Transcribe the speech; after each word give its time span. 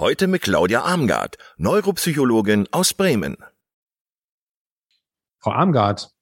Heute 0.00 0.28
mit 0.28 0.42
Claudia 0.42 0.82
Armgard, 0.82 1.38
Neuropsychologin 1.56 2.68
aus 2.70 2.94
Bremen. 2.94 3.36
Frau 5.40 5.50
Armgard, 5.50 6.12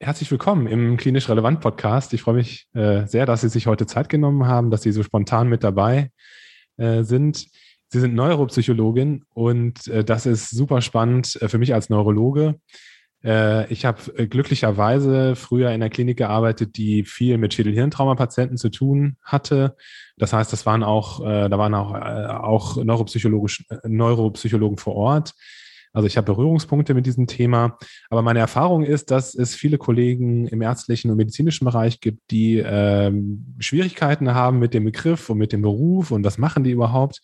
herzlich 0.00 0.28
willkommen 0.32 0.66
im 0.66 0.96
Klinisch 0.96 1.28
Relevant 1.28 1.60
Podcast. 1.60 2.12
Ich 2.14 2.22
freue 2.22 2.34
mich 2.34 2.66
äh, 2.74 3.06
sehr, 3.06 3.24
dass 3.24 3.42
Sie 3.42 3.48
sich 3.48 3.68
heute 3.68 3.86
Zeit 3.86 4.08
genommen 4.08 4.48
haben, 4.48 4.72
dass 4.72 4.82
Sie 4.82 4.90
so 4.90 5.04
spontan 5.04 5.48
mit 5.48 5.62
dabei 5.62 6.10
äh, 6.78 7.04
sind. 7.04 7.46
Sie 7.90 8.00
sind 8.00 8.16
Neuropsychologin 8.16 9.22
und 9.28 9.86
äh, 9.86 10.02
das 10.02 10.26
ist 10.26 10.50
super 10.50 10.80
spannend 10.82 11.38
für 11.46 11.58
mich 11.58 11.74
als 11.74 11.88
Neurologe. 11.88 12.60
Äh, 13.26 13.70
ich 13.72 13.84
habe 13.84 14.00
äh, 14.16 14.26
glücklicherweise 14.28 15.34
früher 15.34 15.72
in 15.72 15.80
der 15.80 15.90
Klinik 15.90 16.16
gearbeitet, 16.16 16.76
die 16.76 17.04
viel 17.04 17.38
mit 17.38 17.52
Schädel-Hirntrauma-Patienten 17.52 18.56
zu 18.56 18.70
tun 18.70 19.16
hatte. 19.22 19.76
Das 20.16 20.32
heißt, 20.32 20.52
das 20.52 20.64
waren 20.64 20.84
auch, 20.84 21.20
äh, 21.20 21.48
da 21.48 21.58
waren 21.58 21.74
auch, 21.74 21.92
auch 21.92 22.82
neuropsychologisch, 22.82 23.64
Neuropsychologen 23.84 24.78
vor 24.78 24.94
Ort. 24.94 25.34
Also 25.92 26.06
ich 26.06 26.16
habe 26.18 26.26
Berührungspunkte 26.26 26.94
mit 26.94 27.06
diesem 27.06 27.26
Thema. 27.26 27.78
Aber 28.10 28.22
meine 28.22 28.38
Erfahrung 28.38 28.84
ist, 28.84 29.10
dass 29.10 29.34
es 29.34 29.54
viele 29.54 29.78
Kollegen 29.78 30.46
im 30.46 30.60
ärztlichen 30.60 31.10
und 31.10 31.16
medizinischen 31.16 31.64
Bereich 31.64 32.00
gibt, 32.00 32.30
die 32.30 32.58
ähm, 32.58 33.56
Schwierigkeiten 33.58 34.34
haben 34.34 34.58
mit 34.58 34.74
dem 34.74 34.84
Begriff 34.84 35.30
und 35.30 35.38
mit 35.38 35.52
dem 35.52 35.62
Beruf 35.62 36.10
und 36.10 36.22
was 36.22 36.38
machen 36.38 36.64
die 36.64 36.70
überhaupt. 36.70 37.22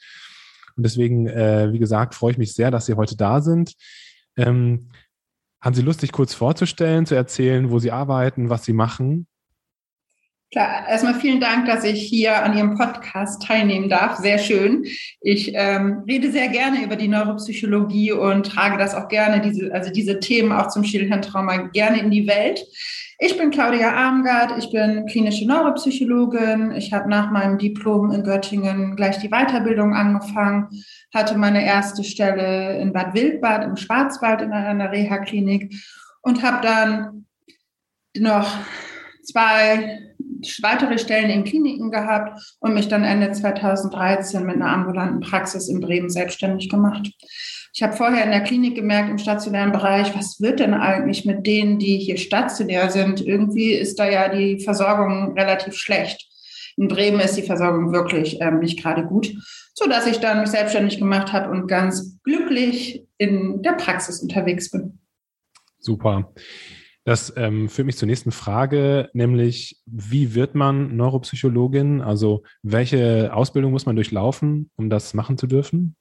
Und 0.75 0.85
deswegen, 0.85 1.27
äh, 1.27 1.71
wie 1.73 1.79
gesagt, 1.79 2.15
freue 2.15 2.33
ich 2.33 2.39
mich 2.39 2.55
sehr, 2.55 2.71
dass 2.71 2.87
Sie 2.87 2.95
heute 2.95 3.15
da 3.15 3.43
sind. 3.43 3.75
Ähm, 4.37 4.89
haben 5.62 5.75
Sie 5.75 5.83
Lust, 5.83 6.00
sich 6.00 6.12
kurz 6.12 6.34
vorzustellen, 6.34 7.06
zu 7.06 7.15
erzählen, 7.15 7.71
wo 7.71 7.78
Sie 7.78 7.93
arbeiten, 7.93 8.50
was 8.50 8.65
Sie 8.65 8.73
machen? 8.73 9.27
Klar, 10.50 10.87
erstmal 10.87 11.15
vielen 11.15 11.41
Dank, 11.41 11.65
dass 11.65 11.83
ich 11.83 12.03
hier 12.03 12.45
an 12.45 12.55
Ihrem 12.55 12.77
Podcast 12.77 13.43
teilnehmen 13.43 13.89
darf. 13.89 14.19
Sehr 14.19 14.37
schön. 14.37 14.84
Ich 15.23 15.53
ähm, 15.55 16.05
rede 16.06 16.31
sehr 16.31 16.49
gerne 16.49 16.84
über 16.84 16.97
die 16.97 17.09
Neuropsychologie 17.09 18.12
und 18.12 18.45
trage 18.45 18.77
das 18.77 18.95
auch 18.95 19.09
gerne, 19.09 19.41
diese, 19.41 19.73
also 19.73 19.91
diese 19.91 20.21
Themen 20.21 20.53
auch 20.53 20.69
zum 20.69 20.84
Schädelhirntrauma 20.84 21.69
gerne 21.69 22.00
in 22.00 22.11
die 22.11 22.27
Welt. 22.27 22.67
Ich 23.25 23.38
bin 23.38 23.53
Claudia 23.53 23.93
Armgard, 23.94 24.59
ich 24.59 24.72
bin 24.72 25.06
klinische 25.06 25.47
Neuropsychologin. 25.47 26.72
Ich 26.72 26.93
habe 26.93 27.09
nach 27.09 27.31
meinem 27.31 27.56
Diplom 27.56 28.10
in 28.10 28.25
Göttingen 28.25 28.97
gleich 28.97 29.21
die 29.21 29.28
Weiterbildung 29.28 29.94
angefangen, 29.94 30.66
hatte 31.15 31.38
meine 31.38 31.65
erste 31.65 32.03
Stelle 32.03 32.81
in 32.81 32.93
Bad 32.93 33.15
Wildbad 33.15 33.62
im 33.62 33.77
Schwarzwald 33.77 34.43
in 34.43 34.50
einer 34.50 34.91
Reha-Klinik 34.91 35.72
und 36.22 36.43
habe 36.43 36.66
dann 36.66 37.27
noch 38.19 38.59
zwei 39.22 40.00
weitere 40.63 40.99
Stellen 40.99 41.31
in 41.31 41.45
Kliniken 41.45 41.91
gehabt 41.91 42.41
und 42.61 42.75
mich 42.75 42.89
dann 42.89 43.05
Ende 43.05 43.33
2013 43.33 44.45
mit 44.45 44.57
einer 44.57 44.69
ambulanten 44.69 45.21
Praxis 45.21 45.69
in 45.69 45.81
Bremen 45.81 46.11
selbstständig 46.11 46.69
gemacht. 46.69 47.11
Ich 47.75 47.83
habe 47.83 47.97
vorher 47.97 48.25
in 48.25 48.31
der 48.31 48.43
Klinik 48.43 48.75
gemerkt, 48.75 49.09
im 49.09 49.19
stationären 49.19 49.73
Bereich, 49.73 50.15
was 50.15 50.41
wird 50.41 50.61
denn 50.61 50.75
eigentlich 50.75 51.25
mit 51.25 51.47
denen, 51.47 51.79
die 51.79 51.99
hier 51.99 52.19
stationär 52.19 52.91
sind? 52.91 53.21
Irgendwie 53.27 53.73
ist 53.73 53.99
da 53.99 54.09
ja 54.09 54.29
die 54.29 54.61
Versorgung 54.61 55.33
relativ 55.39 55.75
schlecht. 55.75 56.29
In 56.77 56.89
Bremen 56.89 57.21
ist 57.21 57.37
die 57.37 57.43
Versorgung 57.43 57.93
wirklich 57.93 58.41
ähm, 58.41 58.59
nicht 58.59 58.83
gerade 58.83 59.05
gut, 59.05 59.33
so 59.75 59.89
dass 59.89 60.07
ich 60.07 60.19
dann 60.19 60.41
mich 60.41 60.51
selbstständig 60.51 60.99
gemacht 60.99 61.33
habe 61.33 61.51
und 61.51 61.67
ganz 61.67 62.19
glücklich 62.25 63.05
in 63.17 63.63
der 63.63 63.73
Praxis 63.73 64.21
unterwegs 64.21 64.71
bin. 64.71 64.99
Super. 65.79 66.33
Das 67.05 67.33
ähm, 67.37 67.69
führt 67.69 67.87
mich 67.87 67.97
zur 67.97 68.07
nächsten 68.07 68.31
Frage, 68.31 69.11
nämlich 69.13 69.83
wie 69.87 70.35
wird 70.35 70.55
man 70.55 70.97
Neuropsychologin? 70.97 72.01
Also 72.01 72.45
welche 72.63 73.35
Ausbildung 73.35 73.73
muss 73.73 73.87
man 73.87 73.97
durchlaufen, 73.97 74.71
um 74.77 74.89
das 74.89 75.12
machen 75.12 75.37
zu 75.37 75.49
dürfen? 75.49 75.97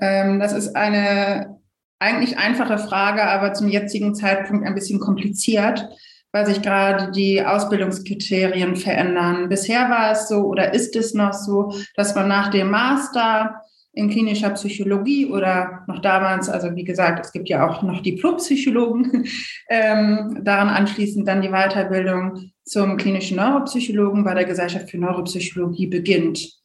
Ähm, 0.00 0.40
das 0.40 0.52
ist 0.52 0.74
eine 0.74 1.58
eigentlich 2.00 2.38
einfache 2.38 2.78
Frage, 2.78 3.24
aber 3.24 3.54
zum 3.54 3.68
jetzigen 3.68 4.14
Zeitpunkt 4.14 4.66
ein 4.66 4.74
bisschen 4.74 5.00
kompliziert, 5.00 5.88
weil 6.32 6.46
sich 6.46 6.62
gerade 6.62 7.10
die 7.12 7.44
Ausbildungskriterien 7.44 8.76
verändern. 8.76 9.48
Bisher 9.48 9.88
war 9.90 10.12
es 10.12 10.28
so 10.28 10.44
oder 10.46 10.74
ist 10.74 10.94
es 10.96 11.14
noch 11.14 11.32
so, 11.32 11.72
dass 11.94 12.14
man 12.14 12.28
nach 12.28 12.50
dem 12.50 12.70
Master 12.70 13.62
in 13.92 14.10
klinischer 14.10 14.50
Psychologie 14.50 15.26
oder 15.26 15.84
noch 15.88 16.00
damals, 16.00 16.48
also 16.48 16.74
wie 16.76 16.84
gesagt, 16.84 17.24
es 17.24 17.32
gibt 17.32 17.48
ja 17.48 17.68
auch 17.68 17.82
noch 17.82 18.02
Diplompsychologen, 18.02 19.24
ähm, 19.68 20.40
daran 20.42 20.68
anschließend 20.68 21.26
dann 21.26 21.42
die 21.42 21.50
Weiterbildung 21.50 22.52
zum 22.64 22.96
klinischen 22.96 23.38
Neuropsychologen 23.38 24.24
bei 24.24 24.34
der 24.34 24.44
Gesellschaft 24.44 24.90
für 24.90 24.98
Neuropsychologie 24.98 25.86
beginnt. 25.86 26.57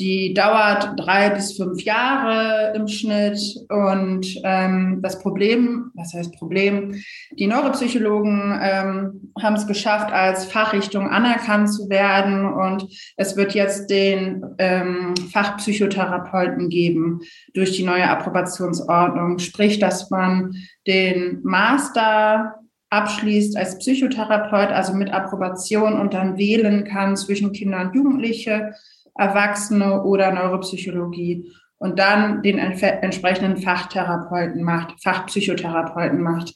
Die 0.00 0.34
dauert 0.34 0.98
drei 0.98 1.30
bis 1.30 1.56
fünf 1.56 1.82
Jahre 1.82 2.74
im 2.74 2.88
Schnitt. 2.88 3.38
Und 3.68 4.26
ähm, 4.42 4.98
das 5.02 5.20
Problem, 5.20 5.92
was 5.94 6.14
heißt 6.14 6.36
Problem? 6.36 7.00
Die 7.30 7.46
Neuropsychologen 7.46 8.58
ähm, 8.60 9.32
haben 9.40 9.54
es 9.54 9.68
geschafft, 9.68 10.12
als 10.12 10.46
Fachrichtung 10.46 11.08
anerkannt 11.08 11.72
zu 11.72 11.88
werden. 11.88 12.44
Und 12.44 12.88
es 13.16 13.36
wird 13.36 13.54
jetzt 13.54 13.88
den 13.88 14.44
ähm, 14.58 15.14
Fachpsychotherapeuten 15.32 16.70
geben 16.70 17.20
durch 17.54 17.72
die 17.72 17.84
neue 17.84 18.08
Approbationsordnung. 18.10 19.38
Sprich, 19.38 19.78
dass 19.78 20.10
man 20.10 20.56
den 20.88 21.38
Master 21.44 22.56
abschließt 22.90 23.56
als 23.56 23.78
Psychotherapeut, 23.78 24.70
also 24.70 24.92
mit 24.92 25.12
Approbation 25.12 25.98
und 26.00 26.14
dann 26.14 26.36
wählen 26.36 26.84
kann 26.84 27.16
zwischen 27.16 27.52
Kinder 27.52 27.80
und 27.80 27.94
Jugendliche 27.94 28.74
Erwachsene 29.14 30.02
oder 30.02 30.32
Neuropsychologie 30.32 31.52
und 31.78 31.98
dann 31.98 32.42
den 32.42 32.58
entsprechenden 32.58 33.58
Fachtherapeuten 33.58 34.62
macht, 34.62 35.02
Fachpsychotherapeuten 35.02 36.22
macht 36.22 36.54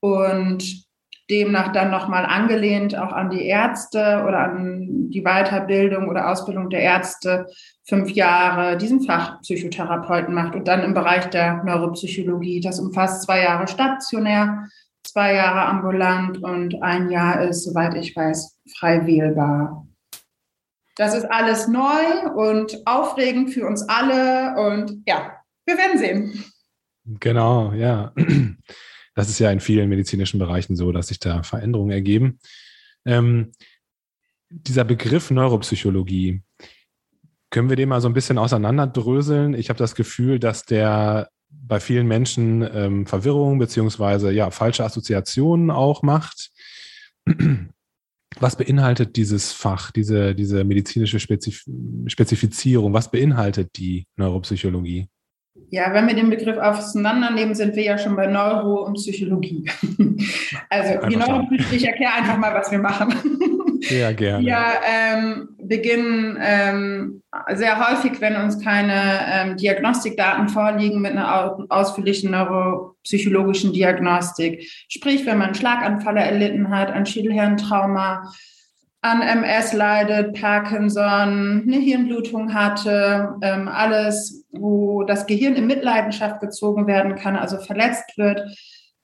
und 0.00 0.84
demnach 1.30 1.72
dann 1.72 1.90
nochmal 1.90 2.26
angelehnt 2.26 2.98
auch 2.98 3.12
an 3.12 3.30
die 3.30 3.46
Ärzte 3.46 4.24
oder 4.26 4.40
an 4.40 5.10
die 5.10 5.22
Weiterbildung 5.22 6.08
oder 6.08 6.28
Ausbildung 6.28 6.70
der 6.70 6.80
Ärzte 6.80 7.46
fünf 7.88 8.10
Jahre 8.10 8.76
diesen 8.76 9.02
Fachpsychotherapeuten 9.02 10.34
macht 10.34 10.54
und 10.54 10.66
dann 10.66 10.82
im 10.82 10.94
Bereich 10.94 11.30
der 11.30 11.62
Neuropsychologie. 11.64 12.60
Das 12.60 12.80
umfasst 12.80 13.22
zwei 13.22 13.42
Jahre 13.42 13.68
stationär, 13.68 14.66
zwei 15.04 15.34
Jahre 15.34 15.66
ambulant 15.66 16.42
und 16.42 16.82
ein 16.82 17.10
Jahr 17.10 17.42
ist, 17.42 17.64
soweit 17.64 17.94
ich 17.94 18.14
weiß, 18.14 18.58
frei 18.78 19.06
wählbar. 19.06 19.86
Das 21.00 21.14
ist 21.14 21.24
alles 21.24 21.66
neu 21.66 22.28
und 22.36 22.86
aufregend 22.86 23.54
für 23.54 23.66
uns 23.66 23.88
alle 23.88 24.54
und 24.60 25.02
ja, 25.06 25.32
wir 25.64 25.78
werden 25.78 25.98
sehen. 25.98 26.44
Genau, 27.06 27.72
ja. 27.72 28.12
Das 29.14 29.28
ist 29.28 29.38
ja 29.38 29.50
in 29.50 29.60
vielen 29.60 29.88
medizinischen 29.88 30.38
Bereichen 30.38 30.76
so, 30.76 30.92
dass 30.92 31.08
sich 31.08 31.18
da 31.18 31.42
Veränderungen 31.42 31.90
ergeben. 31.90 32.38
Ähm, 33.04 33.52
dieser 34.50 34.84
Begriff 34.84 35.30
Neuropsychologie, 35.30 36.42
können 37.50 37.70
wir 37.70 37.76
den 37.76 37.88
mal 37.88 38.00
so 38.00 38.08
ein 38.08 38.14
bisschen 38.14 38.38
auseinanderdröseln? 38.38 39.54
Ich 39.54 39.68
habe 39.68 39.78
das 39.78 39.94
Gefühl, 39.94 40.38
dass 40.38 40.64
der 40.64 41.30
bei 41.48 41.80
vielen 41.80 42.06
Menschen 42.08 42.62
ähm, 42.74 43.06
Verwirrung 43.06 43.58
beziehungsweise 43.58 44.32
ja 44.32 44.50
falsche 44.50 44.84
Assoziationen 44.84 45.70
auch 45.70 46.02
macht. 46.02 46.50
Was 48.38 48.56
beinhaltet 48.56 49.16
dieses 49.16 49.52
Fach, 49.52 49.90
diese, 49.90 50.34
diese 50.34 50.62
medizinische 50.64 51.18
Spezif 51.18 51.64
Spezifizierung? 52.06 52.92
Was 52.92 53.10
beinhaltet 53.10 53.76
die 53.76 54.06
Neuropsychologie? 54.16 55.08
Ja, 55.70 55.92
wenn 55.92 56.06
wir 56.06 56.14
den 56.14 56.30
Begriff 56.30 56.56
auseinandernehmen, 56.56 57.54
sind 57.54 57.74
wir 57.76 57.82
ja 57.82 57.98
schon 57.98 58.16
bei 58.16 58.26
Neuro 58.26 58.84
und 58.84 58.94
Psychologie. 58.94 59.68
Also 60.68 60.94
einfach 60.94 61.08
die 61.08 61.16
Neuropsychologie, 61.16 61.76
ich 61.76 61.86
erkläre 61.86 62.12
einfach 62.12 62.36
mal, 62.36 62.54
was 62.54 62.70
wir 62.70 62.78
machen. 62.78 63.14
Ja, 63.88 64.12
gerne. 64.12 64.44
Wir 64.44 64.56
ähm, 64.86 65.48
beginnen 65.70 66.36
ähm, 66.42 67.22
sehr 67.54 67.78
häufig, 67.78 68.20
wenn 68.20 68.34
uns 68.34 68.62
keine 68.62 69.20
ähm, 69.30 69.56
Diagnostikdaten 69.56 70.48
vorliegen, 70.48 71.00
mit 71.00 71.12
einer 71.12 71.64
ausführlichen 71.68 72.32
neuropsychologischen 72.32 73.72
Diagnostik. 73.72 74.68
Sprich, 74.88 75.24
wenn 75.26 75.38
man 75.38 75.46
einen 75.46 75.54
Schlaganfall 75.54 76.16
erlitten 76.16 76.70
hat, 76.70 76.90
ein 76.90 77.06
Schädelhirntrauma, 77.06 78.32
an 79.02 79.22
MS 79.22 79.72
leidet, 79.72 80.38
Parkinson, 80.38 81.62
eine 81.66 81.78
Hirnblutung 81.78 82.52
hatte, 82.52 83.36
ähm, 83.40 83.68
alles, 83.68 84.44
wo 84.50 85.04
das 85.04 85.26
Gehirn 85.26 85.54
in 85.54 85.68
Mitleidenschaft 85.68 86.40
gezogen 86.40 86.88
werden 86.88 87.14
kann, 87.14 87.36
also 87.36 87.58
verletzt 87.58 88.18
wird. 88.18 88.42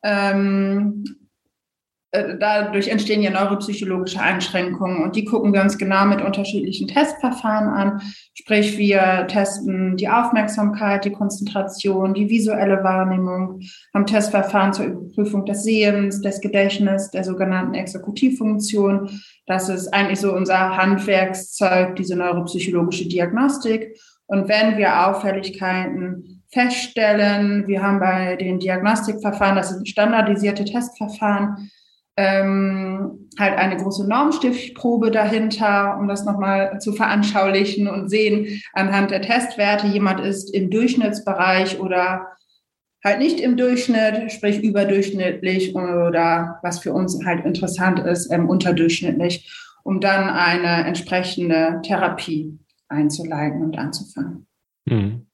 Ähm, 0.03 1.05
äh, 1.07 1.26
dadurch 2.13 2.89
entstehen 2.89 3.23
ja 3.23 3.31
neuropsychologische 3.31 4.21
Einschränkungen 4.21 5.03
und 5.03 5.17
die 5.17 5.25
gucken 5.25 5.53
wir 5.53 5.63
uns 5.63 5.77
genau 5.77 6.07
mit 6.07 6.23
unterschiedlichen 6.23 6.89
Testverfahren 6.89 7.69
an. 7.69 8.01
Sprich, 8.35 8.79
wir 8.79 9.27
testen 9.29 9.97
die 9.97 10.09
Aufmerksamkeit, 10.09 11.05
die 11.05 11.13
Konzentration, 11.13 12.15
die 12.15 12.29
visuelle 12.29 12.83
Wahrnehmung, 12.85 13.61
haben 13.93 14.07
Testverfahren 14.07 14.73
zur 14.73 14.87
Überprüfung 14.87 15.45
des 15.45 15.65
Sehens, 15.65 16.21
des 16.21 16.41
Gedächtnisses, 16.41 17.11
der 17.11 17.25
sogenannten 17.25 17.75
Exekutivfunktion. 17.75 19.11
Das 19.47 19.69
ist 19.69 19.93
eigentlich 19.93 20.21
so 20.21 20.33
unser 20.33 20.77
Handwerkszeug, 20.77 21.97
diese 21.97 22.17
neuropsychologische 22.17 23.09
Diagnostik. 23.09 23.99
Und 24.27 24.49
wenn 24.49 24.77
wir 24.77 25.07
Auffälligkeiten 25.07 26.43
feststellen, 26.53 27.67
wir 27.67 27.83
haben 27.83 28.01
bei 28.01 28.37
den 28.37 28.59
Diagnostikverfahren, 28.59 29.57
das 29.57 29.71
sind 29.71 29.89
standardisierte 29.89 30.65
Testverfahren, 30.65 31.71
ähm, 32.17 33.29
halt 33.39 33.59
eine 33.59 33.77
große 33.77 34.09
Normstiftprobe 34.09 35.11
dahinter, 35.11 35.99
um 36.01 36.09
das 36.09 36.25
nochmal 36.25 36.81
zu 36.81 36.93
veranschaulichen 36.93 37.89
und 37.89 38.09
sehen 38.09 38.63
anhand 38.73 39.11
der 39.11 39.23
Testwerte, 39.23 39.87
jemand 39.87 40.21
ist 40.21 40.55
im 40.55 40.71
Durchschnittsbereich 40.71 41.79
oder 41.79 42.29
halt 43.05 43.19
nicht 43.19 43.41
im 43.41 43.57
Durchschnitt, 43.57 44.33
sprich 44.33 44.63
überdurchschnittlich 44.63 45.75
oder 45.75 46.59
was 46.63 46.79
für 46.79 46.93
uns 46.93 47.25
halt 47.25 47.45
interessant 47.45 48.01
ist, 48.01 48.33
ähm, 48.33 48.49
unterdurchschnittlich, 48.49 49.53
um 49.85 50.01
dann 50.01 50.31
eine 50.31 50.87
entsprechende 50.87 51.81
Therapie 51.83 52.59
einzuleiten 52.89 53.63
und 53.63 53.79
anzufangen. 53.79 54.47
Hm 54.89 55.26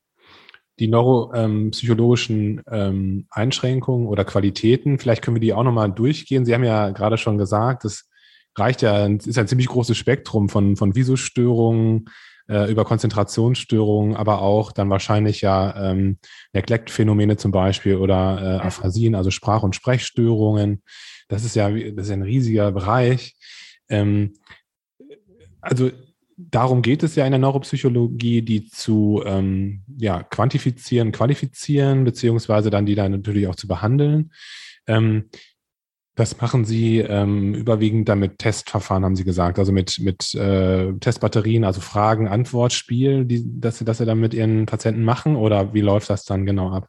die 0.82 0.88
neuropsychologischen 0.88 2.61
ähm, 2.69 3.26
Einschränkungen 3.31 4.08
oder 4.08 4.25
Qualitäten, 4.25 4.99
vielleicht 4.99 5.23
können 5.23 5.37
wir 5.37 5.40
die 5.40 5.52
auch 5.52 5.62
nochmal 5.62 5.93
durchgehen. 5.93 6.44
Sie 6.44 6.52
haben 6.52 6.64
ja 6.64 6.90
gerade 6.90 7.19
schon 7.19 7.38
gesagt, 7.38 7.84
es 7.84 8.11
reicht 8.56 8.82
ja, 8.82 9.06
ist 9.06 9.38
ein 9.38 9.46
ziemlich 9.46 9.69
großes 9.69 9.96
Spektrum 9.96 10.49
von, 10.49 10.75
von 10.75 10.96
Visostörungen 10.96 12.06
äh, 12.49 12.69
über 12.69 12.84
Konzentrationsstörungen, 12.84 14.17
aber 14.17 14.43
auch 14.43 14.73
dann 14.73 14.90
wahrscheinlich 14.90 15.40
ja 15.40 15.90
ähm, 15.93 16.19
Neglect-Phänomene 16.52 17.37
zum 17.37 17.52
Beispiel 17.52 17.96
oder 17.96 18.40
äh, 18.43 18.67
Aphasien, 18.67 19.14
also 19.14 19.31
Sprach- 19.31 19.62
und 19.62 19.76
Sprechstörungen. 19.76 20.82
Das 21.29 21.44
ist 21.44 21.55
ja, 21.55 21.70
das 21.70 22.06
ist 22.06 22.11
ein 22.11 22.23
riesiger 22.23 22.73
Bereich. 22.73 23.37
Ähm, 23.88 24.34
also 25.61 25.93
darum 26.50 26.82
geht 26.82 27.02
es 27.02 27.14
ja 27.14 27.24
in 27.24 27.32
der 27.32 27.38
Neuropsychologie, 27.38 28.42
die 28.42 28.68
zu 28.68 29.22
ähm, 29.24 29.82
ja, 29.98 30.22
quantifizieren, 30.22 31.12
qualifizieren, 31.12 32.04
beziehungsweise 32.04 32.70
dann 32.70 32.86
die 32.86 32.94
dann 32.94 33.12
natürlich 33.12 33.46
auch 33.46 33.56
zu 33.56 33.68
behandeln. 33.68 34.32
Ähm, 34.86 35.30
das 36.14 36.40
machen 36.40 36.64
Sie 36.64 36.98
ähm, 36.98 37.54
überwiegend 37.54 38.08
dann 38.08 38.18
mit 38.18 38.38
Testverfahren, 38.38 39.04
haben 39.04 39.16
Sie 39.16 39.24
gesagt, 39.24 39.58
also 39.58 39.72
mit, 39.72 39.98
mit 40.00 40.34
äh, 40.34 40.92
Testbatterien, 40.94 41.64
also 41.64 41.80
Fragen, 41.80 42.28
Antwortspiel, 42.28 43.24
die, 43.24 43.44
dass 43.60 43.78
Sie 43.78 43.86
das 43.86 43.98
ja 43.98 44.04
dann 44.04 44.20
mit 44.20 44.34
Ihren 44.34 44.66
Patienten 44.66 45.04
machen 45.04 45.36
oder 45.36 45.72
wie 45.72 45.80
läuft 45.80 46.10
das 46.10 46.24
dann 46.24 46.44
genau 46.44 46.70
ab? 46.70 46.88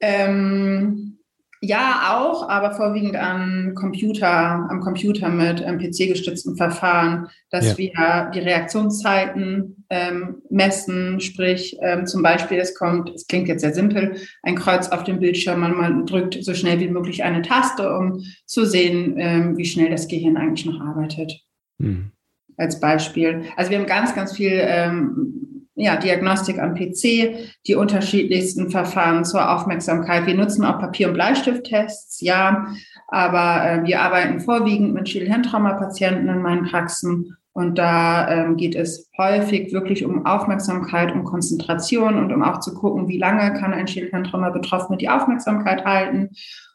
Ähm, 0.00 1.17
ja, 1.60 2.16
auch, 2.16 2.48
aber 2.48 2.72
vorwiegend 2.72 3.16
am 3.16 3.74
Computer, 3.74 4.30
am 4.70 4.80
Computer 4.80 5.28
mit 5.28 5.60
ähm, 5.60 5.78
PC-gestützten 5.78 6.56
Verfahren, 6.56 7.28
dass 7.50 7.70
ja. 7.70 7.78
wir 7.78 8.30
die 8.32 8.38
Reaktionszeiten 8.38 9.84
ähm, 9.90 10.36
messen, 10.50 11.20
sprich 11.20 11.76
ähm, 11.82 12.06
zum 12.06 12.22
Beispiel, 12.22 12.58
es 12.58 12.74
kommt, 12.76 13.10
es 13.10 13.26
klingt 13.26 13.48
jetzt 13.48 13.62
sehr 13.62 13.74
simpel, 13.74 14.16
ein 14.42 14.54
Kreuz 14.54 14.88
auf 14.88 15.02
dem 15.02 15.18
Bildschirm, 15.18 15.60
man, 15.60 15.76
man 15.76 16.06
drückt 16.06 16.42
so 16.42 16.54
schnell 16.54 16.78
wie 16.78 16.88
möglich 16.88 17.24
eine 17.24 17.42
Taste, 17.42 17.92
um 17.92 18.22
zu 18.46 18.64
sehen, 18.64 19.14
ähm, 19.18 19.56
wie 19.56 19.64
schnell 19.64 19.90
das 19.90 20.06
Gehirn 20.06 20.36
eigentlich 20.36 20.66
noch 20.66 20.80
arbeitet. 20.80 21.40
Hm. 21.80 22.12
Als 22.56 22.80
Beispiel. 22.80 23.42
Also 23.56 23.70
wir 23.70 23.78
haben 23.78 23.86
ganz, 23.86 24.14
ganz 24.14 24.36
viel 24.36 24.52
ähm, 24.52 25.47
ja, 25.78 25.96
Diagnostik 25.96 26.58
am 26.58 26.74
PC, 26.74 27.50
die 27.66 27.74
unterschiedlichsten 27.74 28.70
Verfahren 28.70 29.24
zur 29.24 29.50
Aufmerksamkeit. 29.50 30.26
Wir 30.26 30.34
nutzen 30.34 30.64
auch 30.64 30.78
Papier- 30.78 31.08
und 31.08 31.14
Bleistifttests, 31.14 32.20
ja, 32.20 32.66
aber 33.06 33.64
äh, 33.64 33.86
wir 33.86 34.02
arbeiten 34.02 34.40
vorwiegend 34.40 34.92
mit 34.92 35.08
Schädel-Hirntrauma-Patienten 35.08 36.28
in 36.28 36.42
meinen 36.42 36.64
Praxen 36.64 37.36
und 37.58 37.76
da 37.76 38.28
ähm, 38.30 38.56
geht 38.56 38.76
es 38.76 39.10
häufig 39.18 39.72
wirklich 39.72 40.04
um 40.04 40.26
Aufmerksamkeit, 40.26 41.12
um 41.12 41.24
Konzentration 41.24 42.16
und 42.16 42.32
um 42.32 42.44
auch 42.44 42.60
zu 42.60 42.72
gucken, 42.72 43.08
wie 43.08 43.18
lange 43.18 43.52
kann 43.54 43.72
ein 43.72 43.88
Schädel-Hirntrauma-Betroffene 43.88 44.96
die 44.96 45.08
Aufmerksamkeit 45.08 45.84
halten, 45.84 46.30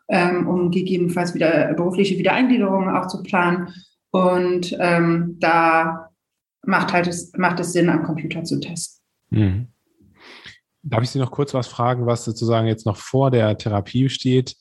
ähm, 0.10 0.46
um 0.46 0.72
gegebenenfalls 0.72 1.34
wieder 1.34 1.74
berufliche 1.74 2.18
Wiedereingliederungen 2.18 2.94
auch 2.94 3.08
zu 3.08 3.24
planen. 3.24 3.70
Und 4.12 4.76
ähm, 4.80 5.38
da 5.40 6.03
macht 6.66 6.94
halt 6.94 7.08
es, 7.08 7.32
macht 7.38 7.60
es 7.60 7.74
Sinn, 7.74 7.90
am 7.90 8.04
Computer 8.04 8.44
zu 8.44 8.60
testen. 8.60 9.02
Mhm. 9.30 9.68
Darf 10.82 11.04
ich 11.04 11.10
Sie 11.10 11.20
noch 11.20 11.32
kurz 11.32 11.54
was 11.54 11.68
fragen, 11.68 12.06
was 12.06 12.26
sozusagen 12.26 12.68
jetzt 12.68 12.86
noch 12.86 12.98
vor 12.98 13.32
der 13.32 13.58
Therapie 13.58 14.10
steht? 14.10 14.56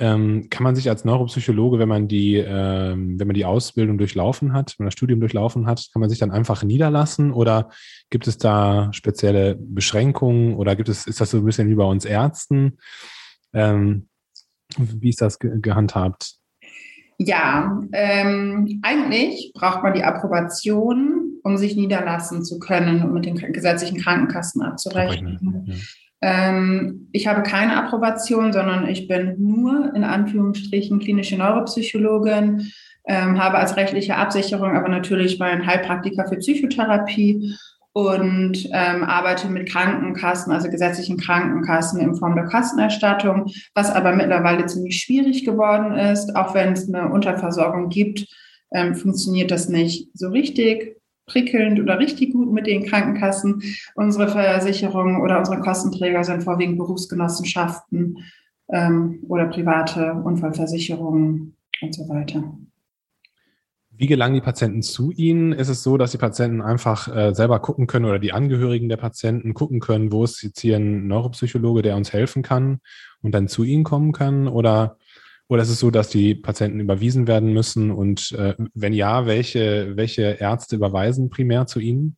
Ähm, 0.00 0.48
kann 0.48 0.62
man 0.62 0.76
sich 0.76 0.88
als 0.88 1.04
Neuropsychologe, 1.04 1.80
wenn 1.80 1.88
man 1.88 2.06
die, 2.06 2.36
ähm, 2.36 3.18
wenn 3.18 3.26
man 3.26 3.34
die 3.34 3.44
Ausbildung 3.44 3.98
durchlaufen 3.98 4.52
hat, 4.52 4.76
wenn 4.78 4.84
man 4.84 4.88
das 4.88 4.94
Studium 4.94 5.18
durchlaufen 5.18 5.66
hat, 5.66 5.88
kann 5.92 6.00
man 6.00 6.08
sich 6.08 6.20
dann 6.20 6.30
einfach 6.30 6.62
niederlassen 6.62 7.32
oder 7.32 7.70
gibt 8.08 8.28
es 8.28 8.38
da 8.38 8.92
spezielle 8.92 9.56
Beschränkungen 9.56 10.54
oder 10.54 10.76
gibt 10.76 10.88
es, 10.88 11.08
ist 11.08 11.20
das 11.20 11.30
so 11.30 11.38
ein 11.38 11.44
bisschen 11.44 11.68
wie 11.68 11.74
bei 11.74 11.84
uns 11.84 12.04
Ärzten? 12.04 12.78
Ähm, 13.52 14.08
wie 14.76 15.08
ist 15.08 15.20
das 15.20 15.40
ge 15.40 15.58
gehandhabt? 15.60 16.36
Ja, 17.18 17.80
ähm, 17.92 18.78
eigentlich 18.82 19.50
braucht 19.52 19.82
man 19.82 19.94
die 19.94 20.04
Approbation 20.04 21.27
um 21.42 21.56
sich 21.56 21.76
niederlassen 21.76 22.44
zu 22.44 22.58
können 22.58 23.02
und 23.02 23.12
mit 23.12 23.26
den 23.26 23.36
gesetzlichen 23.36 23.98
Krankenkassen 23.98 24.62
abzurechnen. 24.62 25.64
Ja. 25.66 25.74
Ähm, 26.20 27.08
ich 27.12 27.26
habe 27.26 27.42
keine 27.42 27.76
Approbation, 27.76 28.52
sondern 28.52 28.88
ich 28.88 29.06
bin 29.06 29.36
nur 29.38 29.92
in 29.94 30.04
Anführungsstrichen 30.04 30.98
klinische 30.98 31.36
Neuropsychologin, 31.36 32.72
ähm, 33.06 33.38
habe 33.42 33.58
als 33.58 33.76
rechtliche 33.76 34.16
Absicherung 34.16 34.76
aber 34.76 34.88
natürlich 34.88 35.38
meinen 35.38 35.66
Heilpraktiker 35.66 36.26
für 36.26 36.36
Psychotherapie 36.36 37.54
und 37.92 38.68
ähm, 38.72 39.02
arbeite 39.04 39.48
mit 39.48 39.68
Krankenkassen, 39.68 40.52
also 40.52 40.68
gesetzlichen 40.68 41.16
Krankenkassen 41.16 42.00
in 42.00 42.14
Form 42.14 42.34
der 42.34 42.44
Kostenerstattung, 42.44 43.50
was 43.74 43.90
aber 43.90 44.14
mittlerweile 44.14 44.66
ziemlich 44.66 45.00
schwierig 45.00 45.44
geworden 45.44 45.96
ist. 45.96 46.36
Auch 46.36 46.54
wenn 46.54 46.74
es 46.74 46.92
eine 46.92 47.10
Unterversorgung 47.10 47.88
gibt, 47.88 48.26
ähm, 48.72 48.94
funktioniert 48.94 49.50
das 49.50 49.68
nicht 49.68 50.10
so 50.14 50.28
richtig 50.28 50.97
prickelnd 51.28 51.78
oder 51.80 51.98
richtig 51.98 52.32
gut 52.32 52.52
mit 52.52 52.66
den 52.66 52.84
Krankenkassen. 52.84 53.62
Unsere 53.94 54.28
Versicherungen 54.28 55.20
oder 55.20 55.38
unsere 55.38 55.60
Kostenträger 55.60 56.24
sind 56.24 56.42
vorwiegend 56.42 56.78
Berufsgenossenschaften 56.78 58.18
ähm, 58.72 59.20
oder 59.28 59.46
private 59.46 60.14
Unfallversicherungen 60.24 61.56
und 61.80 61.94
so 61.94 62.08
weiter. 62.08 62.42
Wie 64.00 64.06
gelangen 64.06 64.34
die 64.34 64.40
Patienten 64.40 64.82
zu 64.82 65.10
Ihnen? 65.10 65.52
Ist 65.52 65.68
es 65.68 65.82
so, 65.82 65.96
dass 65.96 66.12
die 66.12 66.18
Patienten 66.18 66.62
einfach 66.62 67.08
äh, 67.08 67.34
selber 67.34 67.58
gucken 67.58 67.88
können 67.88 68.04
oder 68.04 68.20
die 68.20 68.32
Angehörigen 68.32 68.88
der 68.88 68.96
Patienten 68.96 69.54
gucken 69.54 69.80
können, 69.80 70.12
wo 70.12 70.22
ist 70.22 70.40
jetzt 70.42 70.60
hier 70.60 70.76
ein 70.76 71.08
Neuropsychologe, 71.08 71.82
der 71.82 71.96
uns 71.96 72.12
helfen 72.12 72.44
kann 72.44 72.78
und 73.22 73.32
dann 73.34 73.48
zu 73.48 73.64
Ihnen 73.64 73.82
kommen 73.82 74.12
kann? 74.12 74.46
Oder, 74.46 74.98
oder 75.48 75.62
ist 75.62 75.70
es 75.70 75.80
so, 75.80 75.90
dass 75.90 76.10
die 76.10 76.34
Patienten 76.34 76.80
überwiesen 76.80 77.26
werden 77.26 77.52
müssen? 77.52 77.90
Und 77.90 78.32
äh, 78.32 78.54
wenn 78.74 78.92
ja, 78.92 79.26
welche, 79.26 79.96
welche 79.96 80.22
Ärzte 80.22 80.76
überweisen 80.76 81.30
primär 81.30 81.66
zu 81.66 81.80
Ihnen? 81.80 82.16